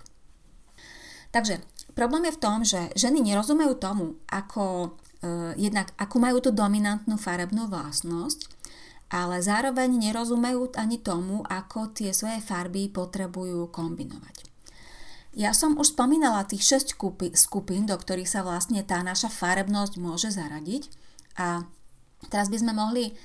Takže 1.30 1.62
Problém 1.96 2.28
je 2.28 2.36
v 2.36 2.42
tom, 2.44 2.60
že 2.60 2.92
ženy 2.92 3.24
nerozumejú 3.24 3.80
tomu, 3.80 4.20
ako, 4.28 4.92
uh, 5.24 5.56
jednak, 5.56 5.96
ako 5.96 6.16
majú 6.20 6.44
tú 6.44 6.52
dominantnú 6.52 7.16
farebnú 7.16 7.72
vlastnosť, 7.72 8.52
ale 9.08 9.40
zároveň 9.40 9.96
nerozumejú 9.96 10.76
ani 10.76 11.00
tomu, 11.00 11.40
ako 11.48 11.96
tie 11.96 12.12
svoje 12.12 12.44
farby 12.44 12.92
potrebujú 12.92 13.72
kombinovať. 13.72 14.44
Ja 15.32 15.56
som 15.56 15.80
už 15.80 15.96
spomínala 15.96 16.44
tých 16.44 16.84
6 16.84 17.00
skupín, 17.32 17.88
do 17.88 17.96
ktorých 17.96 18.28
sa 18.28 18.44
vlastne 18.44 18.84
tá 18.84 19.00
naša 19.00 19.32
farebnosť 19.32 19.96
môže 19.96 20.28
zaradiť 20.32 20.92
a 21.40 21.64
teraz 22.28 22.52
by 22.52 22.60
sme 22.60 22.72
mohli 22.76 23.16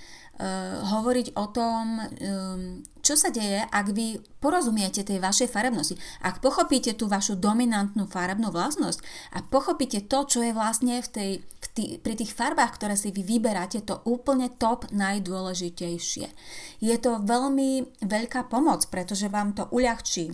hovoriť 0.81 1.37
o 1.37 1.45
tom, 1.53 2.01
um, 2.01 2.81
čo 3.05 3.13
sa 3.13 3.29
deje, 3.29 3.61
ak 3.61 3.93
vy 3.93 4.17
porozumiete 4.41 5.05
tej 5.05 5.21
vašej 5.21 5.53
farebnosti. 5.53 5.97
Ak 6.25 6.41
pochopíte 6.41 6.97
tú 6.97 7.05
vašu 7.05 7.37
dominantnú 7.37 8.09
farebnú 8.09 8.49
vlastnosť 8.49 8.99
a 9.37 9.45
pochopíte 9.45 10.09
to, 10.09 10.25
čo 10.25 10.41
je 10.41 10.53
vlastne 10.53 10.97
v 10.97 11.09
tej, 11.09 11.31
v 11.45 11.67
tý, 11.77 11.85
pri 12.01 12.17
tých 12.17 12.33
farbách, 12.33 12.77
ktoré 12.77 12.97
si 12.97 13.13
vy 13.13 13.21
vyberáte, 13.21 13.85
to 13.85 14.01
úplne 14.09 14.49
top 14.57 14.89
najdôležitejšie. 14.89 16.27
Je 16.81 16.95
to 16.97 17.21
veľmi 17.21 18.01
veľká 18.01 18.49
pomoc, 18.49 18.89
pretože 18.89 19.29
vám 19.29 19.53
to 19.53 19.69
uľahčí 19.69 20.33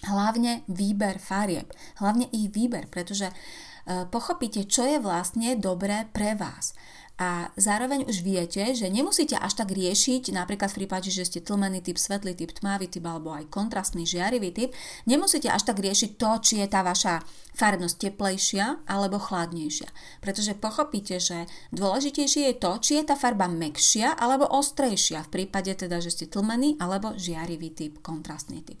hlavne 0.00 0.64
výber 0.64 1.20
farieb, 1.20 1.68
hlavne 2.00 2.24
ich 2.32 2.48
výber, 2.56 2.88
pretože 2.88 3.28
uh, 3.28 4.08
pochopíte, 4.08 4.64
čo 4.64 4.88
je 4.88 4.96
vlastne 4.96 5.60
dobré 5.60 6.08
pre 6.08 6.32
vás. 6.32 6.72
A 7.20 7.52
zároveň 7.60 8.08
už 8.08 8.24
viete, 8.24 8.72
že 8.72 8.88
nemusíte 8.88 9.36
až 9.36 9.52
tak 9.52 9.76
riešiť, 9.76 10.32
napríklad 10.32 10.72
v 10.72 10.78
prípade, 10.80 11.12
že 11.12 11.28
ste 11.28 11.44
tlmený 11.44 11.84
typ, 11.84 12.00
svetlý 12.00 12.32
typ, 12.32 12.48
tmavý 12.56 12.88
typ 12.88 13.04
alebo 13.04 13.36
aj 13.36 13.52
kontrastný 13.52 14.08
žiarivý 14.08 14.48
typ, 14.56 14.72
nemusíte 15.04 15.52
až 15.52 15.68
tak 15.68 15.84
riešiť 15.84 16.16
to, 16.16 16.30
či 16.40 16.64
je 16.64 16.66
tá 16.72 16.80
vaša 16.80 17.20
farebnosť 17.60 17.96
teplejšia 18.00 18.88
alebo 18.88 19.20
chladnejšia. 19.20 19.92
Pretože 20.24 20.56
pochopíte, 20.56 21.20
že 21.20 21.44
dôležitejšie 21.76 22.42
je 22.48 22.54
to, 22.56 22.72
či 22.80 22.92
je 22.96 23.12
tá 23.12 23.20
farba 23.20 23.52
mekšia 23.52 24.16
alebo 24.16 24.48
ostrejšia 24.48 25.28
v 25.28 25.44
prípade 25.44 25.76
teda, 25.76 26.00
že 26.00 26.08
ste 26.08 26.24
tlmený 26.24 26.80
alebo 26.80 27.12
žiarivý 27.20 27.76
typ, 27.76 28.00
kontrastný 28.00 28.64
typ. 28.64 28.80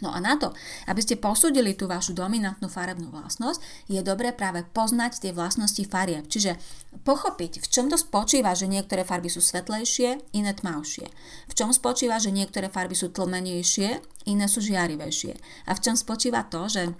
No 0.00 0.08
a 0.08 0.24
na 0.24 0.40
to, 0.40 0.56
aby 0.88 1.04
ste 1.04 1.20
posúdili 1.20 1.76
tú 1.76 1.84
vašu 1.84 2.16
dominantnú 2.16 2.72
farebnú 2.72 3.12
vlastnosť, 3.12 3.60
je 3.92 4.00
dobré 4.00 4.32
práve 4.32 4.64
poznať 4.72 5.20
tie 5.20 5.32
vlastnosti 5.36 5.84
farieb. 5.84 6.24
Čiže 6.24 6.56
pochopiť, 7.04 7.60
v 7.60 7.66
čom 7.68 7.92
to 7.92 8.00
spočíva, 8.00 8.56
že 8.56 8.72
niektoré 8.72 9.04
farby 9.04 9.28
sú 9.28 9.44
svetlejšie, 9.44 10.32
iné 10.32 10.52
tmavšie. 10.56 11.06
V 11.46 11.52
čom 11.52 11.76
spočíva, 11.76 12.16
že 12.16 12.32
niektoré 12.32 12.72
farby 12.72 12.96
sú 12.96 13.12
tlmenejšie, 13.12 14.00
iné 14.32 14.46
sú 14.48 14.64
žiarivejšie. 14.64 15.36
A 15.68 15.76
v 15.76 15.82
čom 15.84 15.94
spočíva 15.98 16.48
to, 16.48 16.72
že 16.72 16.96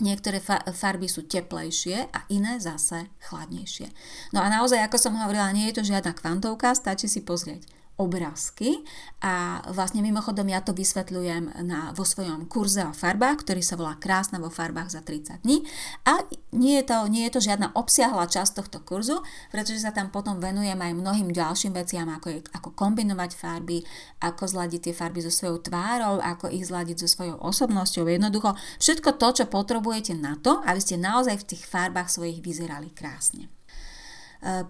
Niektoré 0.00 0.40
farby 0.72 1.04
sú 1.04 1.28
teplejšie 1.28 2.08
a 2.16 2.24
iné 2.32 2.56
zase 2.56 3.12
chladnejšie. 3.28 3.92
No 4.32 4.40
a 4.40 4.48
naozaj, 4.48 4.80
ako 4.88 4.96
som 4.96 5.20
hovorila, 5.20 5.52
nie 5.52 5.68
je 5.68 5.76
to 5.76 5.82
žiadna 5.84 6.16
kvantovka, 6.16 6.72
stačí 6.72 7.12
si 7.12 7.20
pozrieť 7.20 7.81
obrázky. 8.02 8.82
A 9.22 9.62
vlastne 9.70 10.02
mimochodom 10.02 10.50
ja 10.50 10.58
to 10.58 10.74
vysvetľujem 10.74 11.62
na, 11.62 11.94
vo 11.94 12.02
svojom 12.02 12.50
kurze 12.50 12.82
o 12.82 12.90
farbách, 12.90 13.46
ktorý 13.46 13.62
sa 13.62 13.78
volá 13.78 13.94
Krásna 13.94 14.42
vo 14.42 14.50
farbách 14.50 14.90
za 14.90 15.00
30 15.06 15.46
dní. 15.46 15.62
A 16.02 16.26
nie 16.50 16.82
je 16.82 16.84
to, 16.90 17.06
nie 17.06 17.22
je 17.30 17.38
to 17.38 17.40
žiadna 17.40 17.70
obsiahla 17.78 18.26
časť 18.26 18.58
tohto 18.58 18.82
kurzu, 18.82 19.22
pretože 19.54 19.86
sa 19.86 19.94
tam 19.94 20.10
potom 20.10 20.42
venujem 20.42 20.74
aj 20.74 20.92
mnohým 20.98 21.30
ďalším 21.30 21.78
veciam, 21.78 22.10
ako, 22.10 22.28
je, 22.34 22.38
ako 22.50 22.74
kombinovať 22.74 23.30
farby, 23.38 23.86
ako 24.18 24.42
zladiť 24.50 24.90
tie 24.90 24.94
farby 24.98 25.22
so 25.22 25.30
svojou 25.30 25.62
tvárou, 25.62 26.18
ako 26.18 26.50
ich 26.50 26.66
zladiť 26.66 27.06
so 27.06 27.08
svojou 27.08 27.38
osobnosťou, 27.38 28.10
jednoducho 28.10 28.58
všetko 28.82 29.16
to, 29.22 29.28
čo 29.38 29.44
potrebujete 29.46 30.18
na 30.18 30.34
to, 30.34 30.58
aby 30.66 30.82
ste 30.82 30.98
naozaj 30.98 31.46
v 31.46 31.48
tých 31.54 31.62
farbách 31.70 32.10
svojich 32.10 32.42
vyzerali 32.42 32.90
krásne. 32.90 33.46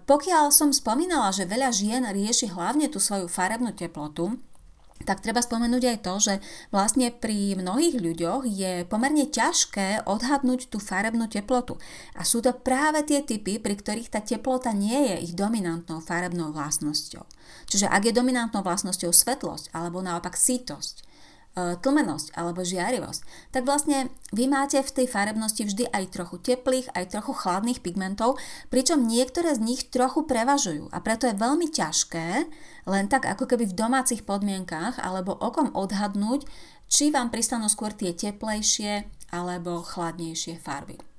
Pokiaľ 0.05 0.53
som 0.53 0.69
spomínala, 0.69 1.33
že 1.33 1.49
veľa 1.49 1.73
žien 1.73 2.05
rieši 2.05 2.53
hlavne 2.53 2.93
tú 2.93 3.01
svoju 3.01 3.25
farebnú 3.25 3.73
teplotu, 3.73 4.37
tak 5.03 5.19
treba 5.19 5.43
spomenúť 5.43 5.83
aj 5.83 5.97
to, 5.99 6.13
že 6.21 6.33
vlastne 6.71 7.11
pri 7.11 7.59
mnohých 7.59 7.99
ľuďoch 7.99 8.47
je 8.47 8.87
pomerne 8.87 9.27
ťažké 9.27 10.07
odhadnúť 10.07 10.71
tú 10.71 10.79
farebnú 10.79 11.27
teplotu. 11.27 11.75
A 12.15 12.23
sú 12.23 12.39
to 12.39 12.55
práve 12.55 13.03
tie 13.03 13.19
typy, 13.25 13.59
pri 13.59 13.75
ktorých 13.75 14.13
tá 14.13 14.23
teplota 14.23 14.71
nie 14.71 15.11
je 15.11 15.15
ich 15.27 15.33
dominantnou 15.35 15.99
farebnou 15.99 16.55
vlastnosťou. 16.55 17.25
Čiže 17.67 17.91
ak 17.91 18.07
je 18.07 18.13
dominantnou 18.15 18.63
vlastnosťou 18.63 19.11
svetlosť 19.11 19.75
alebo 19.75 19.99
naopak 19.99 20.39
sítosť, 20.39 21.03
tlmenosť 21.53 22.33
alebo 22.33 22.65
žiarivosť, 22.65 23.53
tak 23.53 23.69
vlastne 23.69 24.09
vy 24.33 24.49
máte 24.49 24.81
v 24.81 24.89
tej 24.89 25.05
farebnosti 25.05 25.69
vždy 25.69 25.85
aj 25.93 26.09
trochu 26.09 26.41
teplých, 26.41 26.89
aj 26.97 27.13
trochu 27.13 27.33
chladných 27.37 27.85
pigmentov, 27.85 28.41
pričom 28.73 29.05
niektoré 29.05 29.53
z 29.53 29.61
nich 29.61 29.81
trochu 29.93 30.25
prevažujú 30.25 30.89
a 30.89 30.97
preto 31.05 31.29
je 31.29 31.37
veľmi 31.37 31.69
ťažké 31.69 32.49
len 32.89 33.05
tak 33.05 33.29
ako 33.29 33.45
keby 33.45 33.69
v 33.69 33.77
domácich 33.77 34.25
podmienkách 34.25 34.97
alebo 34.97 35.37
okom 35.37 35.69
odhadnúť, 35.77 36.49
či 36.89 37.13
vám 37.13 37.29
pristanú 37.29 37.69
skôr 37.69 37.93
tie 37.93 38.17
teplejšie 38.17 39.05
alebo 39.29 39.85
chladnejšie 39.85 40.57
farby. 40.57 41.12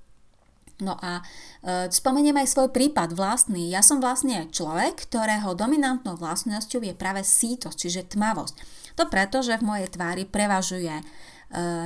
No 0.82 0.98
a 0.98 1.22
e, 1.62 1.86
spomeniem 1.86 2.34
aj 2.42 2.50
svoj 2.50 2.68
prípad 2.74 3.14
vlastný. 3.14 3.70
Ja 3.70 3.78
som 3.78 4.02
vlastne 4.02 4.50
človek, 4.50 5.06
ktorého 5.06 5.54
dominantnou 5.54 6.18
vlastnosťou 6.18 6.82
je 6.82 6.94
práve 6.98 7.22
sítosť, 7.22 7.76
čiže 7.78 8.10
tmavosť. 8.18 8.54
To 8.98 9.06
preto, 9.06 9.38
že 9.38 9.62
v 9.62 9.66
mojej 9.70 9.88
tvári 9.94 10.26
prevažuje 10.26 10.90
e, 10.98 11.04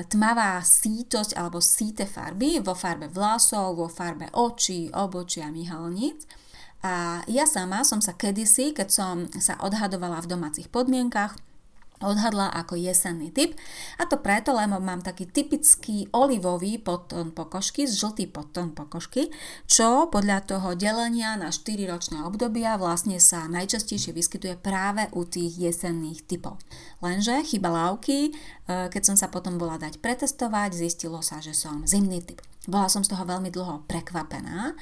tmavá 0.08 0.64
sítosť 0.64 1.36
alebo 1.36 1.60
síte 1.60 2.08
farby 2.08 2.64
vo 2.64 2.72
farbe 2.72 3.12
vlasov, 3.12 3.76
vo 3.76 3.92
farbe 3.92 4.32
očí, 4.32 4.88
obočia, 4.96 5.52
myhalníc. 5.52 6.24
A 6.80 7.20
ja 7.28 7.44
sama 7.44 7.84
som 7.84 8.00
sa 8.00 8.16
kedysi, 8.16 8.72
keď 8.72 8.88
som 8.88 9.14
sa 9.36 9.58
odhadovala 9.60 10.22
v 10.24 10.30
domácich 10.30 10.70
podmienkach, 10.72 11.36
odhadla 12.02 12.50
ako 12.54 12.78
jesenný 12.78 13.34
typ 13.34 13.54
a 13.98 14.06
to 14.06 14.18
preto, 14.18 14.54
lebo 14.54 14.78
mám 14.78 15.02
taký 15.02 15.26
typický 15.26 16.06
olivový 16.14 16.78
podtón 16.78 17.34
pokožky, 17.34 17.86
žltý 17.86 18.30
podtón 18.30 18.74
pokožky, 18.74 19.30
čo 19.66 20.06
podľa 20.08 20.46
toho 20.46 20.74
delenia 20.78 21.34
na 21.34 21.50
4 21.50 21.64
ročné 21.90 22.18
obdobia 22.22 22.78
vlastne 22.78 23.18
sa 23.18 23.50
najčastejšie 23.50 24.14
vyskytuje 24.14 24.54
práve 24.58 25.10
u 25.14 25.26
tých 25.26 25.58
jesenných 25.58 26.26
typov. 26.26 26.58
Lenže 27.02 27.42
chyba 27.46 27.70
lávky, 27.70 28.30
e, 28.30 28.90
keď 28.90 29.02
som 29.02 29.16
sa 29.18 29.30
potom 29.30 29.58
bola 29.58 29.78
dať 29.78 30.02
pretestovať, 30.02 30.74
zistilo 30.74 31.22
sa, 31.22 31.38
že 31.42 31.54
som 31.54 31.86
zimný 31.86 32.22
typ. 32.22 32.42
Bola 32.68 32.92
som 32.92 33.00
z 33.00 33.16
toho 33.16 33.24
veľmi 33.24 33.48
dlho 33.48 33.88
prekvapená 33.88 34.76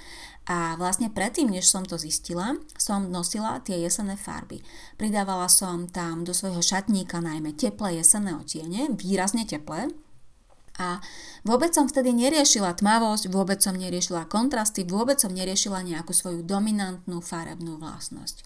a 0.47 0.79
vlastne 0.79 1.11
predtým, 1.11 1.51
než 1.51 1.67
som 1.67 1.83
to 1.83 1.99
zistila, 1.99 2.55
som 2.79 3.11
nosila 3.11 3.59
tie 3.67 3.83
jesenné 3.83 4.15
farby. 4.15 4.63
Pridávala 4.95 5.51
som 5.51 5.91
tam 5.91 6.23
do 6.23 6.31
svojho 6.31 6.63
šatníka 6.63 7.19
najmä 7.19 7.59
teplé 7.59 7.99
jesenné 7.99 8.31
otiene, 8.39 8.95
výrazne 8.95 9.43
teplé, 9.43 9.91
a 10.77 11.01
vôbec 11.41 11.73
som 11.73 11.89
vtedy 11.89 12.13
neriešila 12.13 12.77
tmavosť, 12.77 13.33
vôbec 13.33 13.65
som 13.65 13.73
neriešila 13.73 14.29
kontrasty, 14.29 14.85
vôbec 14.85 15.17
som 15.17 15.33
neriešila 15.33 15.81
nejakú 15.81 16.13
svoju 16.13 16.45
dominantnú 16.45 17.25
farebnú 17.25 17.81
vlastnosť. 17.81 18.45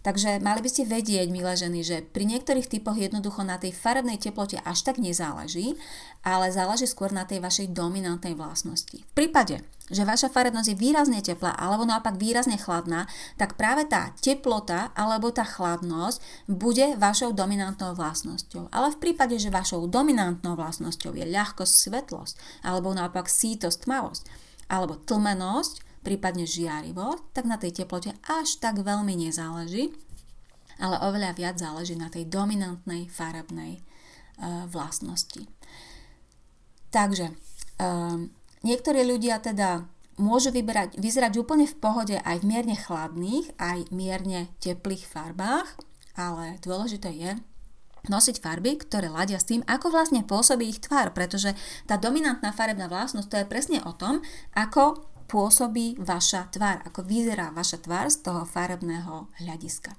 Takže 0.00 0.40
mali 0.40 0.64
by 0.64 0.68
ste 0.72 0.88
vedieť, 0.88 1.28
milé 1.28 1.52
ženy, 1.52 1.84
že 1.84 2.00
pri 2.00 2.24
niektorých 2.24 2.72
typoch 2.72 2.96
jednoducho 2.96 3.44
na 3.44 3.60
tej 3.60 3.76
farebnej 3.76 4.16
teplote 4.16 4.56
až 4.64 4.80
tak 4.80 4.96
nezáleží, 4.96 5.76
ale 6.24 6.48
záleží 6.48 6.88
skôr 6.88 7.12
na 7.12 7.28
tej 7.28 7.44
vašej 7.44 7.76
dominantnej 7.76 8.32
vlastnosti. 8.32 9.04
V 9.04 9.12
prípade, 9.12 9.60
že 9.92 10.06
vaša 10.08 10.32
farebnosť 10.32 10.72
je 10.72 10.80
výrazne 10.80 11.20
teplá 11.20 11.52
alebo 11.52 11.84
naopak 11.84 12.16
výrazne 12.16 12.56
chladná, 12.56 13.10
tak 13.36 13.60
práve 13.60 13.84
tá 13.90 14.14
teplota 14.22 14.94
alebo 14.96 15.34
tá 15.34 15.44
chladnosť 15.44 16.48
bude 16.48 16.96
vašou 16.96 17.36
dominantnou 17.36 17.92
vlastnosťou. 17.92 18.72
Ale 18.72 18.94
v 18.96 19.00
prípade, 19.02 19.36
že 19.36 19.52
vašou 19.52 19.90
dominantnou 19.90 20.56
vlastnosťou 20.56 21.12
je 21.12 21.28
ľahkosť, 21.28 21.74
svetlosť 21.76 22.34
alebo 22.64 22.94
naopak 22.94 23.28
sítosť, 23.28 23.84
tmavosť 23.84 24.22
alebo 24.70 24.96
tlmenosť, 25.02 25.89
prípadne 26.00 26.48
žiarivo, 26.48 27.32
tak 27.36 27.44
na 27.44 27.60
tej 27.60 27.84
teplote 27.84 28.16
až 28.24 28.56
tak 28.56 28.80
veľmi 28.80 29.12
nezáleží, 29.16 29.92
ale 30.80 30.96
oveľa 31.04 31.36
viac 31.36 31.56
záleží 31.60 31.96
na 31.96 32.08
tej 32.08 32.24
dominantnej 32.28 33.08
farebnej 33.12 33.78
e, 33.78 33.80
vlastnosti. 34.72 35.44
Takže 36.88 37.30
e, 37.30 37.34
niektorí 38.64 39.04
ľudia 39.04 39.44
teda 39.44 39.84
môžu 40.16 40.52
vyberať, 40.52 40.96
vyzerať 41.00 41.32
úplne 41.40 41.68
v 41.68 41.78
pohode 41.80 42.16
aj 42.16 42.36
v 42.40 42.48
mierne 42.48 42.76
chladných, 42.76 43.56
aj 43.56 43.92
mierne 43.92 44.52
teplých 44.60 45.04
farbách, 45.04 45.68
ale 46.16 46.60
dôležité 46.60 47.12
je, 47.12 47.32
nosiť 48.08 48.40
farby, 48.40 48.80
ktoré 48.80 49.12
ladia 49.12 49.36
s 49.36 49.44
tým, 49.44 49.60
ako 49.68 49.92
vlastne 49.92 50.24
pôsobí 50.24 50.64
ich 50.64 50.80
tvar, 50.80 51.12
pretože 51.12 51.52
tá 51.84 52.00
dominantná 52.00 52.48
farebná 52.56 52.88
vlastnosť 52.88 53.28
to 53.28 53.36
je 53.36 53.50
presne 53.50 53.78
o 53.84 53.92
tom, 53.92 54.24
ako 54.56 55.09
pôsobí 55.30 55.94
vaša 56.02 56.50
tvár, 56.50 56.82
ako 56.82 57.06
vyzerá 57.06 57.54
vaša 57.54 57.78
tvár 57.78 58.10
z 58.10 58.26
toho 58.26 58.42
farebného 58.42 59.30
hľadiska. 59.38 59.94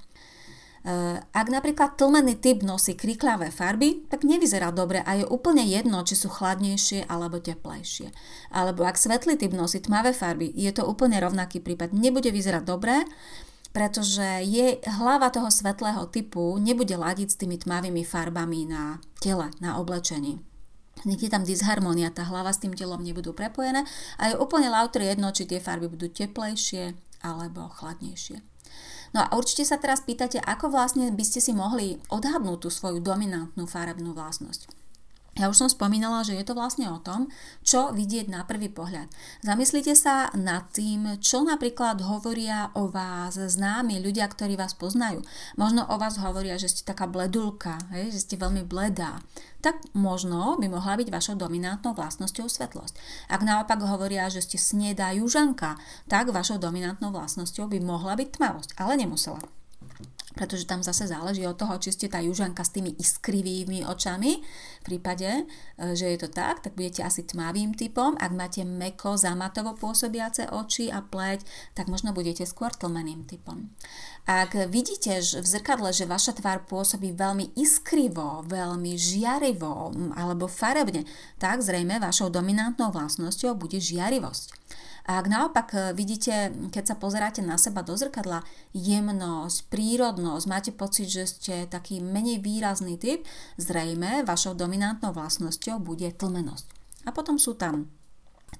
Eh, 0.81 1.17
ak 1.21 1.47
napríklad 1.53 1.93
tlmený 1.93 2.41
typ 2.41 2.65
nosí 2.65 2.97
kriklavé 2.97 3.53
farby, 3.53 4.01
tak 4.09 4.25
nevyzerá 4.25 4.73
dobre 4.73 5.05
a 5.05 5.13
je 5.13 5.29
úplne 5.29 5.61
jedno, 5.61 6.01
či 6.01 6.17
sú 6.17 6.25
chladnejšie 6.25 7.05
alebo 7.05 7.37
teplejšie. 7.37 8.09
Alebo 8.49 8.81
ak 8.89 8.97
svetlý 8.97 9.37
typ 9.37 9.53
nosí 9.53 9.77
tmavé 9.77 10.09
farby, 10.09 10.49
je 10.57 10.73
to 10.73 10.89
úplne 10.89 11.21
rovnaký 11.21 11.61
prípad. 11.61 11.93
Nebude 11.93 12.33
vyzerať 12.33 12.65
dobre, 12.65 13.05
pretože 13.77 14.41
je 14.41 14.81
hlava 14.97 15.29
toho 15.29 15.53
svetlého 15.53 16.09
typu 16.09 16.57
nebude 16.57 16.97
ladiť 16.97 17.29
s 17.29 17.37
tými 17.37 17.61
tmavými 17.61 18.01
farbami 18.01 18.65
na 18.65 18.97
tele, 19.21 19.53
na 19.61 19.77
oblečení. 19.77 20.41
Niekde 21.05 21.33
tam 21.33 21.43
disharmonia, 21.45 22.13
tá 22.13 22.27
hlava 22.27 22.53
s 22.53 22.61
tým 22.61 22.77
telom 22.77 23.01
nebudú 23.01 23.33
prepojené 23.33 23.85
a 24.21 24.31
je 24.31 24.39
úplne 24.39 24.69
lautre 24.69 25.05
jedno, 25.05 25.33
či 25.33 25.49
tie 25.49 25.57
farby 25.57 25.89
budú 25.89 26.09
teplejšie 26.09 26.93
alebo 27.25 27.69
chladnejšie. 27.73 28.41
No 29.11 29.19
a 29.27 29.35
určite 29.35 29.67
sa 29.67 29.75
teraz 29.75 30.07
pýtate, 30.07 30.39
ako 30.39 30.71
vlastne 30.71 31.11
by 31.11 31.23
ste 31.27 31.43
si 31.43 31.51
mohli 31.51 31.99
odhadnúť 32.07 32.63
tú 32.63 32.69
svoju 32.71 33.03
dominantnú 33.03 33.67
farebnú 33.67 34.15
vlastnosť. 34.15 34.80
Ja 35.39 35.47
už 35.47 35.63
som 35.63 35.69
spomínala, 35.71 36.27
že 36.27 36.35
je 36.35 36.43
to 36.43 36.51
vlastne 36.51 36.91
o 36.91 36.99
tom, 36.99 37.31
čo 37.63 37.95
vidieť 37.95 38.27
na 38.27 38.43
prvý 38.43 38.67
pohľad. 38.67 39.07
Zamyslite 39.39 39.95
sa 39.95 40.27
nad 40.35 40.67
tým, 40.75 41.23
čo 41.23 41.47
napríklad 41.47 42.03
hovoria 42.03 42.67
o 42.75 42.91
vás 42.91 43.39
známi 43.39 44.03
ľudia, 44.03 44.27
ktorí 44.27 44.59
vás 44.59 44.75
poznajú. 44.75 45.23
Možno 45.55 45.87
o 45.87 45.95
vás 45.95 46.19
hovoria, 46.19 46.59
že 46.59 46.67
ste 46.67 46.83
taká 46.83 47.07
bledulka, 47.07 47.79
hej, 47.95 48.11
že 48.11 48.27
ste 48.27 48.35
veľmi 48.35 48.67
bledá. 48.67 49.23
Tak 49.63 49.95
možno 49.95 50.59
by 50.59 50.67
mohla 50.67 50.99
byť 50.99 51.07
vašou 51.07 51.39
dominantnou 51.39 51.95
vlastnosťou 51.95 52.51
svetlosť. 52.51 52.99
Ak 53.31 53.47
naopak 53.47 53.79
hovoria, 53.87 54.27
že 54.27 54.43
ste 54.43 54.59
snedá 54.59 55.15
južanka, 55.15 55.79
tak 56.11 56.27
vašou 56.27 56.59
dominantnou 56.59 57.15
vlastnosťou 57.15 57.71
by 57.71 57.79
mohla 57.79 58.19
byť 58.19 58.35
tmavosť, 58.35 58.69
ale 58.75 58.99
nemusela 58.99 59.39
pretože 60.33 60.67
tam 60.67 60.79
zase 60.83 61.07
záleží 61.07 61.43
od 61.43 61.59
toho, 61.59 61.75
či 61.77 61.91
ste 61.91 62.07
tá 62.07 62.23
južanka 62.23 62.63
s 62.63 62.73
tými 62.73 62.95
iskrivými 62.95 63.83
očami. 63.87 64.39
V 64.81 64.83
prípade, 64.83 65.27
e, 65.27 65.43
že 65.95 66.11
je 66.11 66.17
to 66.19 66.29
tak, 66.31 66.63
tak 66.63 66.73
budete 66.75 67.03
asi 67.03 67.27
tmavým 67.27 67.75
typom. 67.75 68.15
Ak 68.17 68.31
máte 68.31 68.63
meko, 68.63 69.19
zamatovo 69.19 69.75
pôsobiace 69.75 70.47
oči 70.49 70.87
a 70.87 71.03
pleť, 71.03 71.43
tak 71.75 71.91
možno 71.91 72.15
budete 72.15 72.47
skôr 72.47 72.71
tlmeným 72.71 73.27
typom. 73.27 73.69
Ak 74.29 74.53
vidíte 74.69 75.17
v 75.19 75.47
zrkadle, 75.47 75.89
že 75.91 76.05
vaša 76.05 76.37
tvár 76.37 76.63
pôsobí 76.69 77.11
veľmi 77.11 77.57
iskrivo, 77.57 78.45
veľmi 78.45 78.93
žiarivo 78.93 79.91
alebo 80.13 80.45
farebne, 80.45 81.03
tak 81.41 81.65
zrejme 81.65 81.97
vašou 81.97 82.29
dominantnou 82.29 82.93
vlastnosťou 82.93 83.57
bude 83.57 83.81
žiarivosť. 83.81 84.53
A 85.09 85.21
ak 85.21 85.25
naopak 85.29 85.67
e, 85.73 85.77
vidíte, 85.97 86.51
keď 86.69 86.93
sa 86.93 86.95
pozeráte 86.97 87.41
na 87.45 87.55
seba 87.61 87.85
do 87.85 87.93
zrkadla, 87.93 88.45
jemnosť, 88.75 89.69
prírodnosť, 89.69 90.45
máte 90.49 90.71
pocit, 90.73 91.09
že 91.09 91.23
ste 91.29 91.55
taký 91.69 92.01
menej 92.01 92.41
výrazný 92.41 92.97
typ, 92.97 93.25
zrejme 93.61 94.25
vašou 94.25 94.53
dominantnou 94.57 95.13
vlastnosťou 95.13 95.81
bude 95.81 96.09
tlmenosť. 96.13 96.65
A 97.05 97.15
potom 97.15 97.41
sú 97.41 97.57
tam 97.57 97.89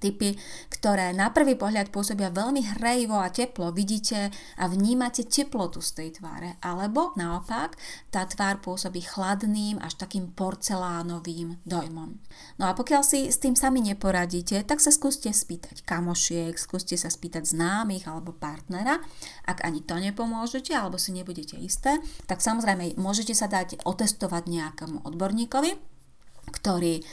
typy, 0.02 0.34
ktoré 0.74 1.14
na 1.14 1.30
prvý 1.30 1.54
pohľad 1.54 1.94
pôsobia 1.94 2.34
veľmi 2.34 2.76
hrejivo 2.76 3.22
a 3.22 3.30
teplo, 3.30 3.70
vidíte 3.70 4.34
a 4.58 4.66
vnímate 4.66 5.30
teplotu 5.30 5.78
z 5.86 6.02
tej 6.02 6.10
tváre, 6.18 6.58
alebo 6.66 7.14
naopak 7.14 7.78
tá 8.10 8.26
tvár 8.26 8.66
pôsobí 8.66 9.06
chladným 9.06 9.78
až 9.78 10.02
takým 10.02 10.34
porcelánovým 10.34 11.62
dojmom. 11.62 12.18
No 12.58 12.66
a 12.66 12.74
pokiaľ 12.74 13.06
si 13.06 13.30
s 13.30 13.38
tým 13.38 13.54
sami 13.54 13.86
neporadíte, 13.86 14.66
tak 14.66 14.82
sa 14.82 14.90
skúste 14.90 15.30
spýtať 15.30 15.86
kamošiek, 15.86 16.58
skúste 16.58 16.98
sa 16.98 17.14
spýtať 17.14 17.54
známych 17.54 18.10
alebo 18.10 18.34
partnera. 18.34 18.98
Ak 19.46 19.62
ani 19.62 19.86
to 19.86 20.02
nepomôžete 20.02 20.74
alebo 20.74 20.98
si 20.98 21.14
nebudete 21.14 21.60
isté, 21.62 22.02
tak 22.26 22.42
samozrejme 22.42 22.98
môžete 22.98 23.38
sa 23.38 23.46
dať 23.46 23.86
otestovať 23.86 24.50
nejakému 24.50 25.06
odborníkovi, 25.06 25.91
ktorý, 26.52 27.00
e, 27.00 27.04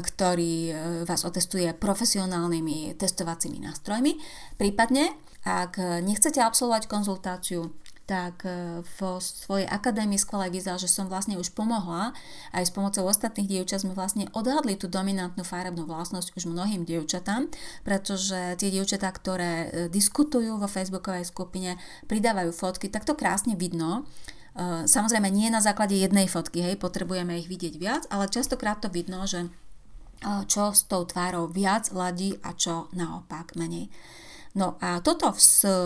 ktorý 0.00 0.54
e, 0.68 0.72
vás 1.04 1.22
otestuje 1.28 1.70
profesionálnymi 1.76 2.96
testovacími 2.96 3.60
nástrojmi. 3.60 4.16
Prípadne, 4.56 5.12
ak 5.44 6.04
nechcete 6.04 6.40
absolvovať 6.40 6.84
konzultáciu, 6.88 7.72
tak 8.10 8.42
e, 8.42 8.82
vo 8.98 9.22
svojej 9.22 9.70
akadémii 9.70 10.18
skvelej 10.18 10.50
vyzal, 10.50 10.82
že 10.82 10.90
som 10.90 11.06
vlastne 11.06 11.38
už 11.38 11.54
pomohla 11.54 12.10
aj 12.50 12.66
s 12.66 12.74
pomocou 12.74 13.06
ostatných 13.06 13.46
dievčat 13.46 13.86
sme 13.86 13.94
vlastne 13.94 14.26
odhadli 14.34 14.74
tú 14.74 14.90
dominantnú 14.90 15.46
farebnú 15.46 15.86
vlastnosť 15.86 16.34
už 16.34 16.50
mnohým 16.50 16.82
dievčatám, 16.82 17.46
pretože 17.86 18.58
tie 18.58 18.68
dievčatá, 18.74 19.14
ktoré 19.14 19.86
diskutujú 19.94 20.58
vo 20.58 20.66
facebookovej 20.66 21.30
skupine, 21.30 21.78
pridávajú 22.10 22.50
fotky, 22.50 22.90
tak 22.90 23.06
to 23.06 23.14
krásne 23.14 23.54
vidno, 23.54 24.10
samozrejme 24.86 25.30
nie 25.30 25.48
na 25.48 25.62
základe 25.62 25.94
jednej 25.94 26.26
fotky, 26.26 26.62
hej, 26.62 26.76
potrebujeme 26.76 27.38
ich 27.38 27.46
vidieť 27.46 27.74
viac, 27.78 28.02
ale 28.10 28.26
častokrát 28.26 28.82
to 28.82 28.90
vidno, 28.90 29.22
že 29.24 29.46
eh, 29.46 30.42
čo 30.50 30.74
s 30.74 30.84
tou 30.90 31.06
tvárou 31.06 31.46
viac 31.46 31.90
ladí 31.94 32.36
a 32.42 32.54
čo 32.54 32.90
naopak 32.92 33.54
menej. 33.54 33.88
No 34.50 34.74
a 34.82 34.98
toto 34.98 35.30
v, 35.30 35.38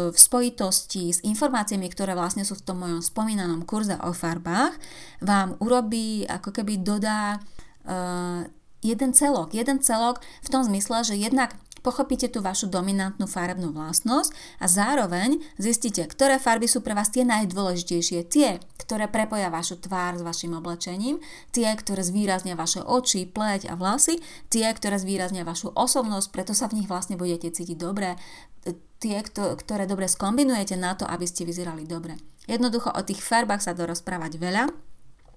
v 0.09 0.17
spojitosti 0.17 1.13
s 1.13 1.21
informáciami, 1.21 1.85
ktoré 1.93 2.17
vlastne 2.17 2.49
sú 2.49 2.57
v 2.57 2.65
tom 2.65 2.81
mojom 2.81 3.05
spomínanom 3.05 3.69
kurze 3.69 4.01
o 4.01 4.17
farbách, 4.17 4.73
vám 5.21 5.61
urobí, 5.61 6.25
ako 6.25 6.49
keby 6.49 6.81
dodá 6.81 7.45
uh, 7.85 8.41
jeden 8.81 9.13
celok. 9.13 9.53
Jeden 9.53 9.85
celok 9.85 10.25
v 10.41 10.49
tom 10.49 10.65
zmysle, 10.65 11.05
že 11.05 11.21
jednak 11.21 11.53
pochopíte 11.85 12.33
tú 12.33 12.41
vašu 12.41 12.73
dominantnú 12.73 13.29
farebnú 13.29 13.77
vlastnosť 13.77 14.33
a 14.59 14.67
zároveň 14.67 15.37
zistíte, 15.61 16.09
ktoré 16.09 16.41
farby 16.41 16.65
sú 16.65 16.81
pre 16.81 16.97
vás 16.97 17.13
tie 17.13 17.29
najdôležitejšie, 17.29 18.25
tie, 18.33 18.57
ktoré 18.81 19.13
prepoja 19.13 19.53
vašu 19.53 19.77
tvár 19.85 20.17
s 20.17 20.25
vašim 20.25 20.57
oblečením, 20.57 21.21
tie, 21.53 21.69
ktoré 21.69 22.01
zvýraznia 22.01 22.57
vaše 22.57 22.81
oči, 22.81 23.29
pleť 23.29 23.69
a 23.69 23.77
vlasy, 23.77 24.25
tie, 24.49 24.65
ktoré 24.73 24.97
zvýraznia 24.97 25.45
vašu 25.45 25.77
osobnosť, 25.77 26.33
preto 26.33 26.57
sa 26.57 26.73
v 26.73 26.81
nich 26.81 26.89
vlastne 26.89 27.21
budete 27.21 27.53
cítiť 27.53 27.77
dobre, 27.77 28.17
tie, 29.05 29.21
ktoré 29.37 29.85
dobre 29.85 30.09
skombinujete 30.09 30.81
na 30.81 30.97
to, 30.97 31.05
aby 31.05 31.29
ste 31.29 31.45
vyzerali 31.45 31.85
dobre. 31.85 32.17
Jednoducho 32.49 32.89
o 32.93 33.01
tých 33.05 33.21
farbách 33.21 33.61
sa 33.61 33.77
dorozprávať 33.77 34.41
veľa, 34.41 34.65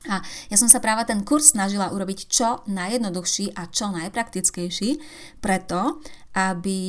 a 0.05 0.21
ja 0.53 0.55
som 0.55 0.69
sa 0.69 0.77
práve 0.77 1.09
ten 1.09 1.25
kurz 1.25 1.57
snažila 1.57 1.89
urobiť 1.89 2.29
čo 2.29 2.61
najjednoduchší 2.69 3.57
a 3.57 3.65
čo 3.67 3.89
najpraktickejší, 3.89 5.01
preto 5.41 5.97
aby, 6.37 6.79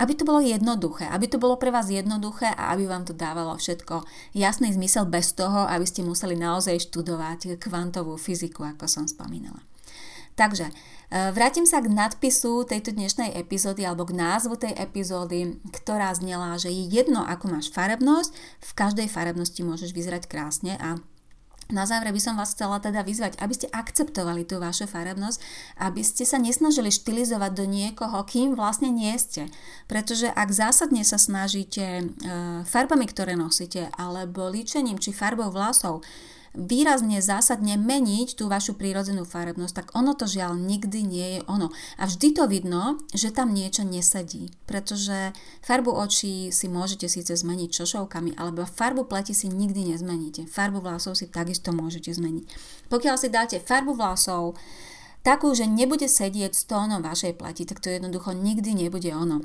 aby 0.00 0.12
to 0.16 0.24
bolo 0.24 0.40
jednoduché, 0.40 1.04
aby 1.12 1.28
to 1.28 1.36
bolo 1.36 1.60
pre 1.60 1.68
vás 1.68 1.92
jednoduché 1.92 2.48
a 2.48 2.72
aby 2.72 2.88
vám 2.88 3.04
to 3.04 3.12
dávalo 3.12 3.52
všetko 3.60 4.08
jasný 4.32 4.72
zmysel 4.72 5.04
bez 5.04 5.36
toho, 5.36 5.68
aby 5.68 5.84
ste 5.84 6.00
museli 6.00 6.32
naozaj 6.32 6.80
študovať 6.88 7.60
kvantovú 7.60 8.16
fyziku, 8.16 8.64
ako 8.64 8.88
som 8.88 9.04
spomínala. 9.04 9.60
Takže 10.36 10.68
e, 10.68 10.72
vrátim 11.32 11.64
sa 11.64 11.80
k 11.80 11.92
nadpisu 11.92 12.68
tejto 12.68 12.92
dnešnej 12.92 13.36
epizódy 13.36 13.84
alebo 13.84 14.08
k 14.08 14.16
názvu 14.16 14.56
tej 14.56 14.72
epizódy, 14.76 15.60
ktorá 15.72 16.12
znela, 16.16 16.56
že 16.56 16.72
je 16.72 16.88
jedno, 16.88 17.24
ako 17.24 17.52
máš 17.52 17.72
farebnosť, 17.72 18.32
v 18.60 18.72
každej 18.76 19.08
farebnosti 19.12 19.60
môžeš 19.60 19.92
vyzerať 19.92 20.24
krásne 20.28 20.76
a 20.80 21.00
na 21.66 21.82
záver 21.82 22.14
by 22.14 22.20
som 22.22 22.38
vás 22.38 22.54
chcela 22.54 22.78
teda 22.78 23.02
vyzvať, 23.02 23.42
aby 23.42 23.54
ste 23.54 23.66
akceptovali 23.74 24.46
tú 24.46 24.62
vašu 24.62 24.86
farebnosť, 24.86 25.38
aby 25.82 26.02
ste 26.06 26.22
sa 26.22 26.38
nesnažili 26.38 26.94
štilizovať 26.94 27.52
do 27.58 27.64
niekoho, 27.66 28.22
kým 28.22 28.54
vlastne 28.54 28.94
nie 28.94 29.10
ste. 29.18 29.50
Pretože 29.90 30.30
ak 30.30 30.50
zásadne 30.54 31.02
sa 31.02 31.18
snažíte 31.18 31.82
e, 31.82 32.04
farbami, 32.62 33.10
ktoré 33.10 33.34
nosíte, 33.34 33.90
alebo 33.98 34.46
líčením 34.46 35.02
či 35.02 35.10
farbou 35.10 35.50
vlasov, 35.50 36.06
výrazne 36.56 37.20
zásadne 37.20 37.76
meniť 37.76 38.40
tú 38.40 38.48
vašu 38.48 38.74
prírodzenú 38.74 39.28
farebnosť, 39.28 39.74
tak 39.76 39.86
ono 39.92 40.16
to 40.16 40.24
žiaľ 40.24 40.56
nikdy 40.56 41.04
nie 41.04 41.28
je 41.36 41.40
ono. 41.46 41.68
A 42.00 42.08
vždy 42.08 42.32
to 42.32 42.48
vidno, 42.48 42.96
že 43.12 43.30
tam 43.30 43.52
niečo 43.52 43.84
nesedí, 43.84 44.50
pretože 44.64 45.36
farbu 45.60 45.92
očí 45.92 46.48
si 46.50 46.66
môžete 46.66 47.06
síce 47.06 47.36
zmeniť 47.36 47.68
čošovkami, 47.70 48.40
alebo 48.40 48.64
farbu 48.64 49.04
pleti 49.04 49.36
si 49.36 49.52
nikdy 49.52 49.92
nezmeníte. 49.92 50.48
Farbu 50.48 50.80
vlasov 50.80 51.20
si 51.20 51.28
takisto 51.28 51.76
môžete 51.76 52.10
zmeniť. 52.16 52.44
Pokiaľ 52.88 53.14
si 53.20 53.28
dáte 53.28 53.60
farbu 53.60 53.92
vlasov 53.92 54.56
takú, 55.20 55.52
že 55.52 55.68
nebude 55.68 56.08
sedieť 56.08 56.56
s 56.56 56.64
tónom 56.64 57.04
vašej 57.04 57.36
pleti, 57.36 57.68
tak 57.68 57.84
to 57.84 57.92
jednoducho 57.92 58.32
nikdy 58.32 58.72
nebude 58.72 59.12
ono 59.12 59.44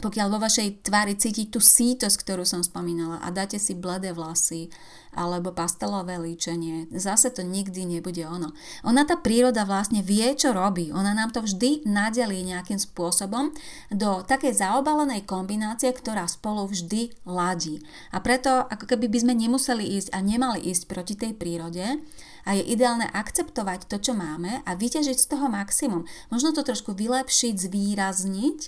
pokiaľ 0.00 0.26
vo 0.32 0.38
vašej 0.40 0.88
tvári 0.88 1.12
cítiť 1.12 1.52
tú 1.52 1.60
sítosť, 1.60 2.16
ktorú 2.24 2.48
som 2.48 2.64
spomínala 2.64 3.20
a 3.20 3.28
dáte 3.28 3.60
si 3.60 3.76
bledé 3.76 4.16
vlasy 4.16 4.72
alebo 5.12 5.52
pastelové 5.52 6.16
líčenie, 6.16 6.88
zase 6.88 7.28
to 7.28 7.44
nikdy 7.44 7.84
nebude 7.84 8.24
ono. 8.24 8.56
Ona 8.88 9.04
tá 9.04 9.20
príroda 9.20 9.68
vlastne 9.68 10.00
vie, 10.00 10.24
čo 10.32 10.56
robí. 10.56 10.88
Ona 10.88 11.12
nám 11.12 11.36
to 11.36 11.44
vždy 11.44 11.84
nadelí 11.84 12.40
nejakým 12.48 12.80
spôsobom 12.80 13.52
do 13.92 14.24
takej 14.24 14.56
zaobalenej 14.56 15.28
kombinácie, 15.28 15.92
ktorá 15.92 16.24
spolu 16.24 16.64
vždy 16.64 17.12
ladí. 17.28 17.84
A 18.16 18.24
preto 18.24 18.64
ako 18.64 18.88
keby 18.88 19.12
by 19.12 19.18
sme 19.20 19.34
nemuseli 19.36 19.84
ísť 20.00 20.16
a 20.16 20.24
nemali 20.24 20.64
ísť 20.64 20.88
proti 20.88 21.14
tej 21.20 21.36
prírode, 21.36 22.00
a 22.42 22.58
je 22.58 22.62
ideálne 22.66 23.06
akceptovať 23.10 23.86
to, 23.86 24.02
čo 24.02 24.12
máme 24.12 24.62
a 24.66 24.70
vyťažiť 24.74 25.18
z 25.18 25.26
toho 25.30 25.46
maximum. 25.46 26.06
Možno 26.30 26.50
to 26.50 26.66
trošku 26.66 26.94
vylepšiť, 26.94 27.54
zvýrazniť 27.54 28.58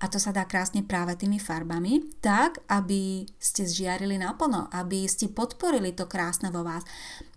a 0.00 0.08
to 0.08 0.16
sa 0.16 0.32
dá 0.32 0.48
krásne 0.48 0.80
práve 0.80 1.16
tými 1.18 1.36
farbami, 1.36 2.04
tak, 2.24 2.64
aby 2.72 3.28
ste 3.36 3.68
zžiarili 3.68 4.16
naplno, 4.16 4.72
aby 4.72 5.04
ste 5.04 5.28
podporili 5.28 5.92
to 5.92 6.08
krásne 6.08 6.48
vo 6.48 6.64
vás. 6.64 6.82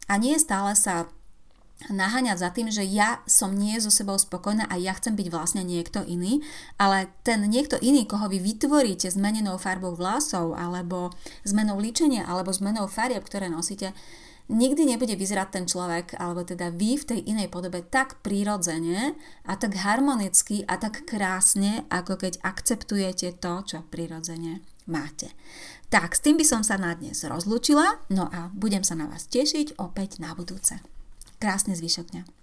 A 0.08 0.20
nie 0.20 0.36
stále 0.40 0.76
sa 0.76 1.08
naháňať 1.90 2.38
za 2.38 2.50
tým, 2.54 2.70
že 2.70 2.86
ja 2.86 3.26
som 3.26 3.50
nie 3.58 3.82
so 3.82 3.90
sebou 3.90 4.14
spokojná 4.14 4.70
a 4.70 4.78
ja 4.78 4.94
chcem 4.94 5.18
byť 5.18 5.28
vlastne 5.34 5.66
niekto 5.66 6.06
iný, 6.06 6.46
ale 6.78 7.10
ten 7.26 7.42
niekto 7.50 7.82
iný, 7.82 8.06
koho 8.06 8.30
vy 8.30 8.38
vytvoríte 8.38 9.10
zmenenou 9.10 9.58
farbou 9.58 9.98
vlasov 9.98 10.54
alebo 10.54 11.10
zmenou 11.42 11.82
líčenia 11.82 12.30
alebo 12.30 12.54
zmenou 12.54 12.86
farieb, 12.86 13.26
ktoré 13.26 13.50
nosíte, 13.50 13.98
nikdy 14.52 14.84
nebude 14.84 15.16
vyzerať 15.16 15.48
ten 15.56 15.66
človek, 15.66 16.20
alebo 16.20 16.44
teda 16.44 16.70
vy 16.76 17.00
v 17.00 17.08
tej 17.08 17.20
inej 17.24 17.48
podobe 17.48 17.80
tak 17.88 18.20
prirodzene 18.20 19.16
a 19.48 19.56
tak 19.56 19.80
harmonicky 19.80 20.68
a 20.68 20.76
tak 20.76 21.08
krásne, 21.08 21.88
ako 21.88 22.20
keď 22.20 22.44
akceptujete 22.44 23.40
to, 23.40 23.54
čo 23.64 23.88
prirodzene 23.88 24.60
máte. 24.92 25.32
Tak, 25.88 26.16
s 26.16 26.24
tým 26.24 26.36
by 26.36 26.46
som 26.48 26.62
sa 26.64 26.76
na 26.76 26.92
dnes 26.96 27.24
rozlúčila, 27.24 28.04
no 28.12 28.28
a 28.32 28.52
budem 28.52 28.84
sa 28.84 28.96
na 28.96 29.08
vás 29.08 29.28
tešiť 29.32 29.80
opäť 29.80 30.20
na 30.20 30.36
budúce. 30.36 30.80
Krásny 31.40 31.76
zvyšok 31.76 32.12
dňa. 32.12 32.41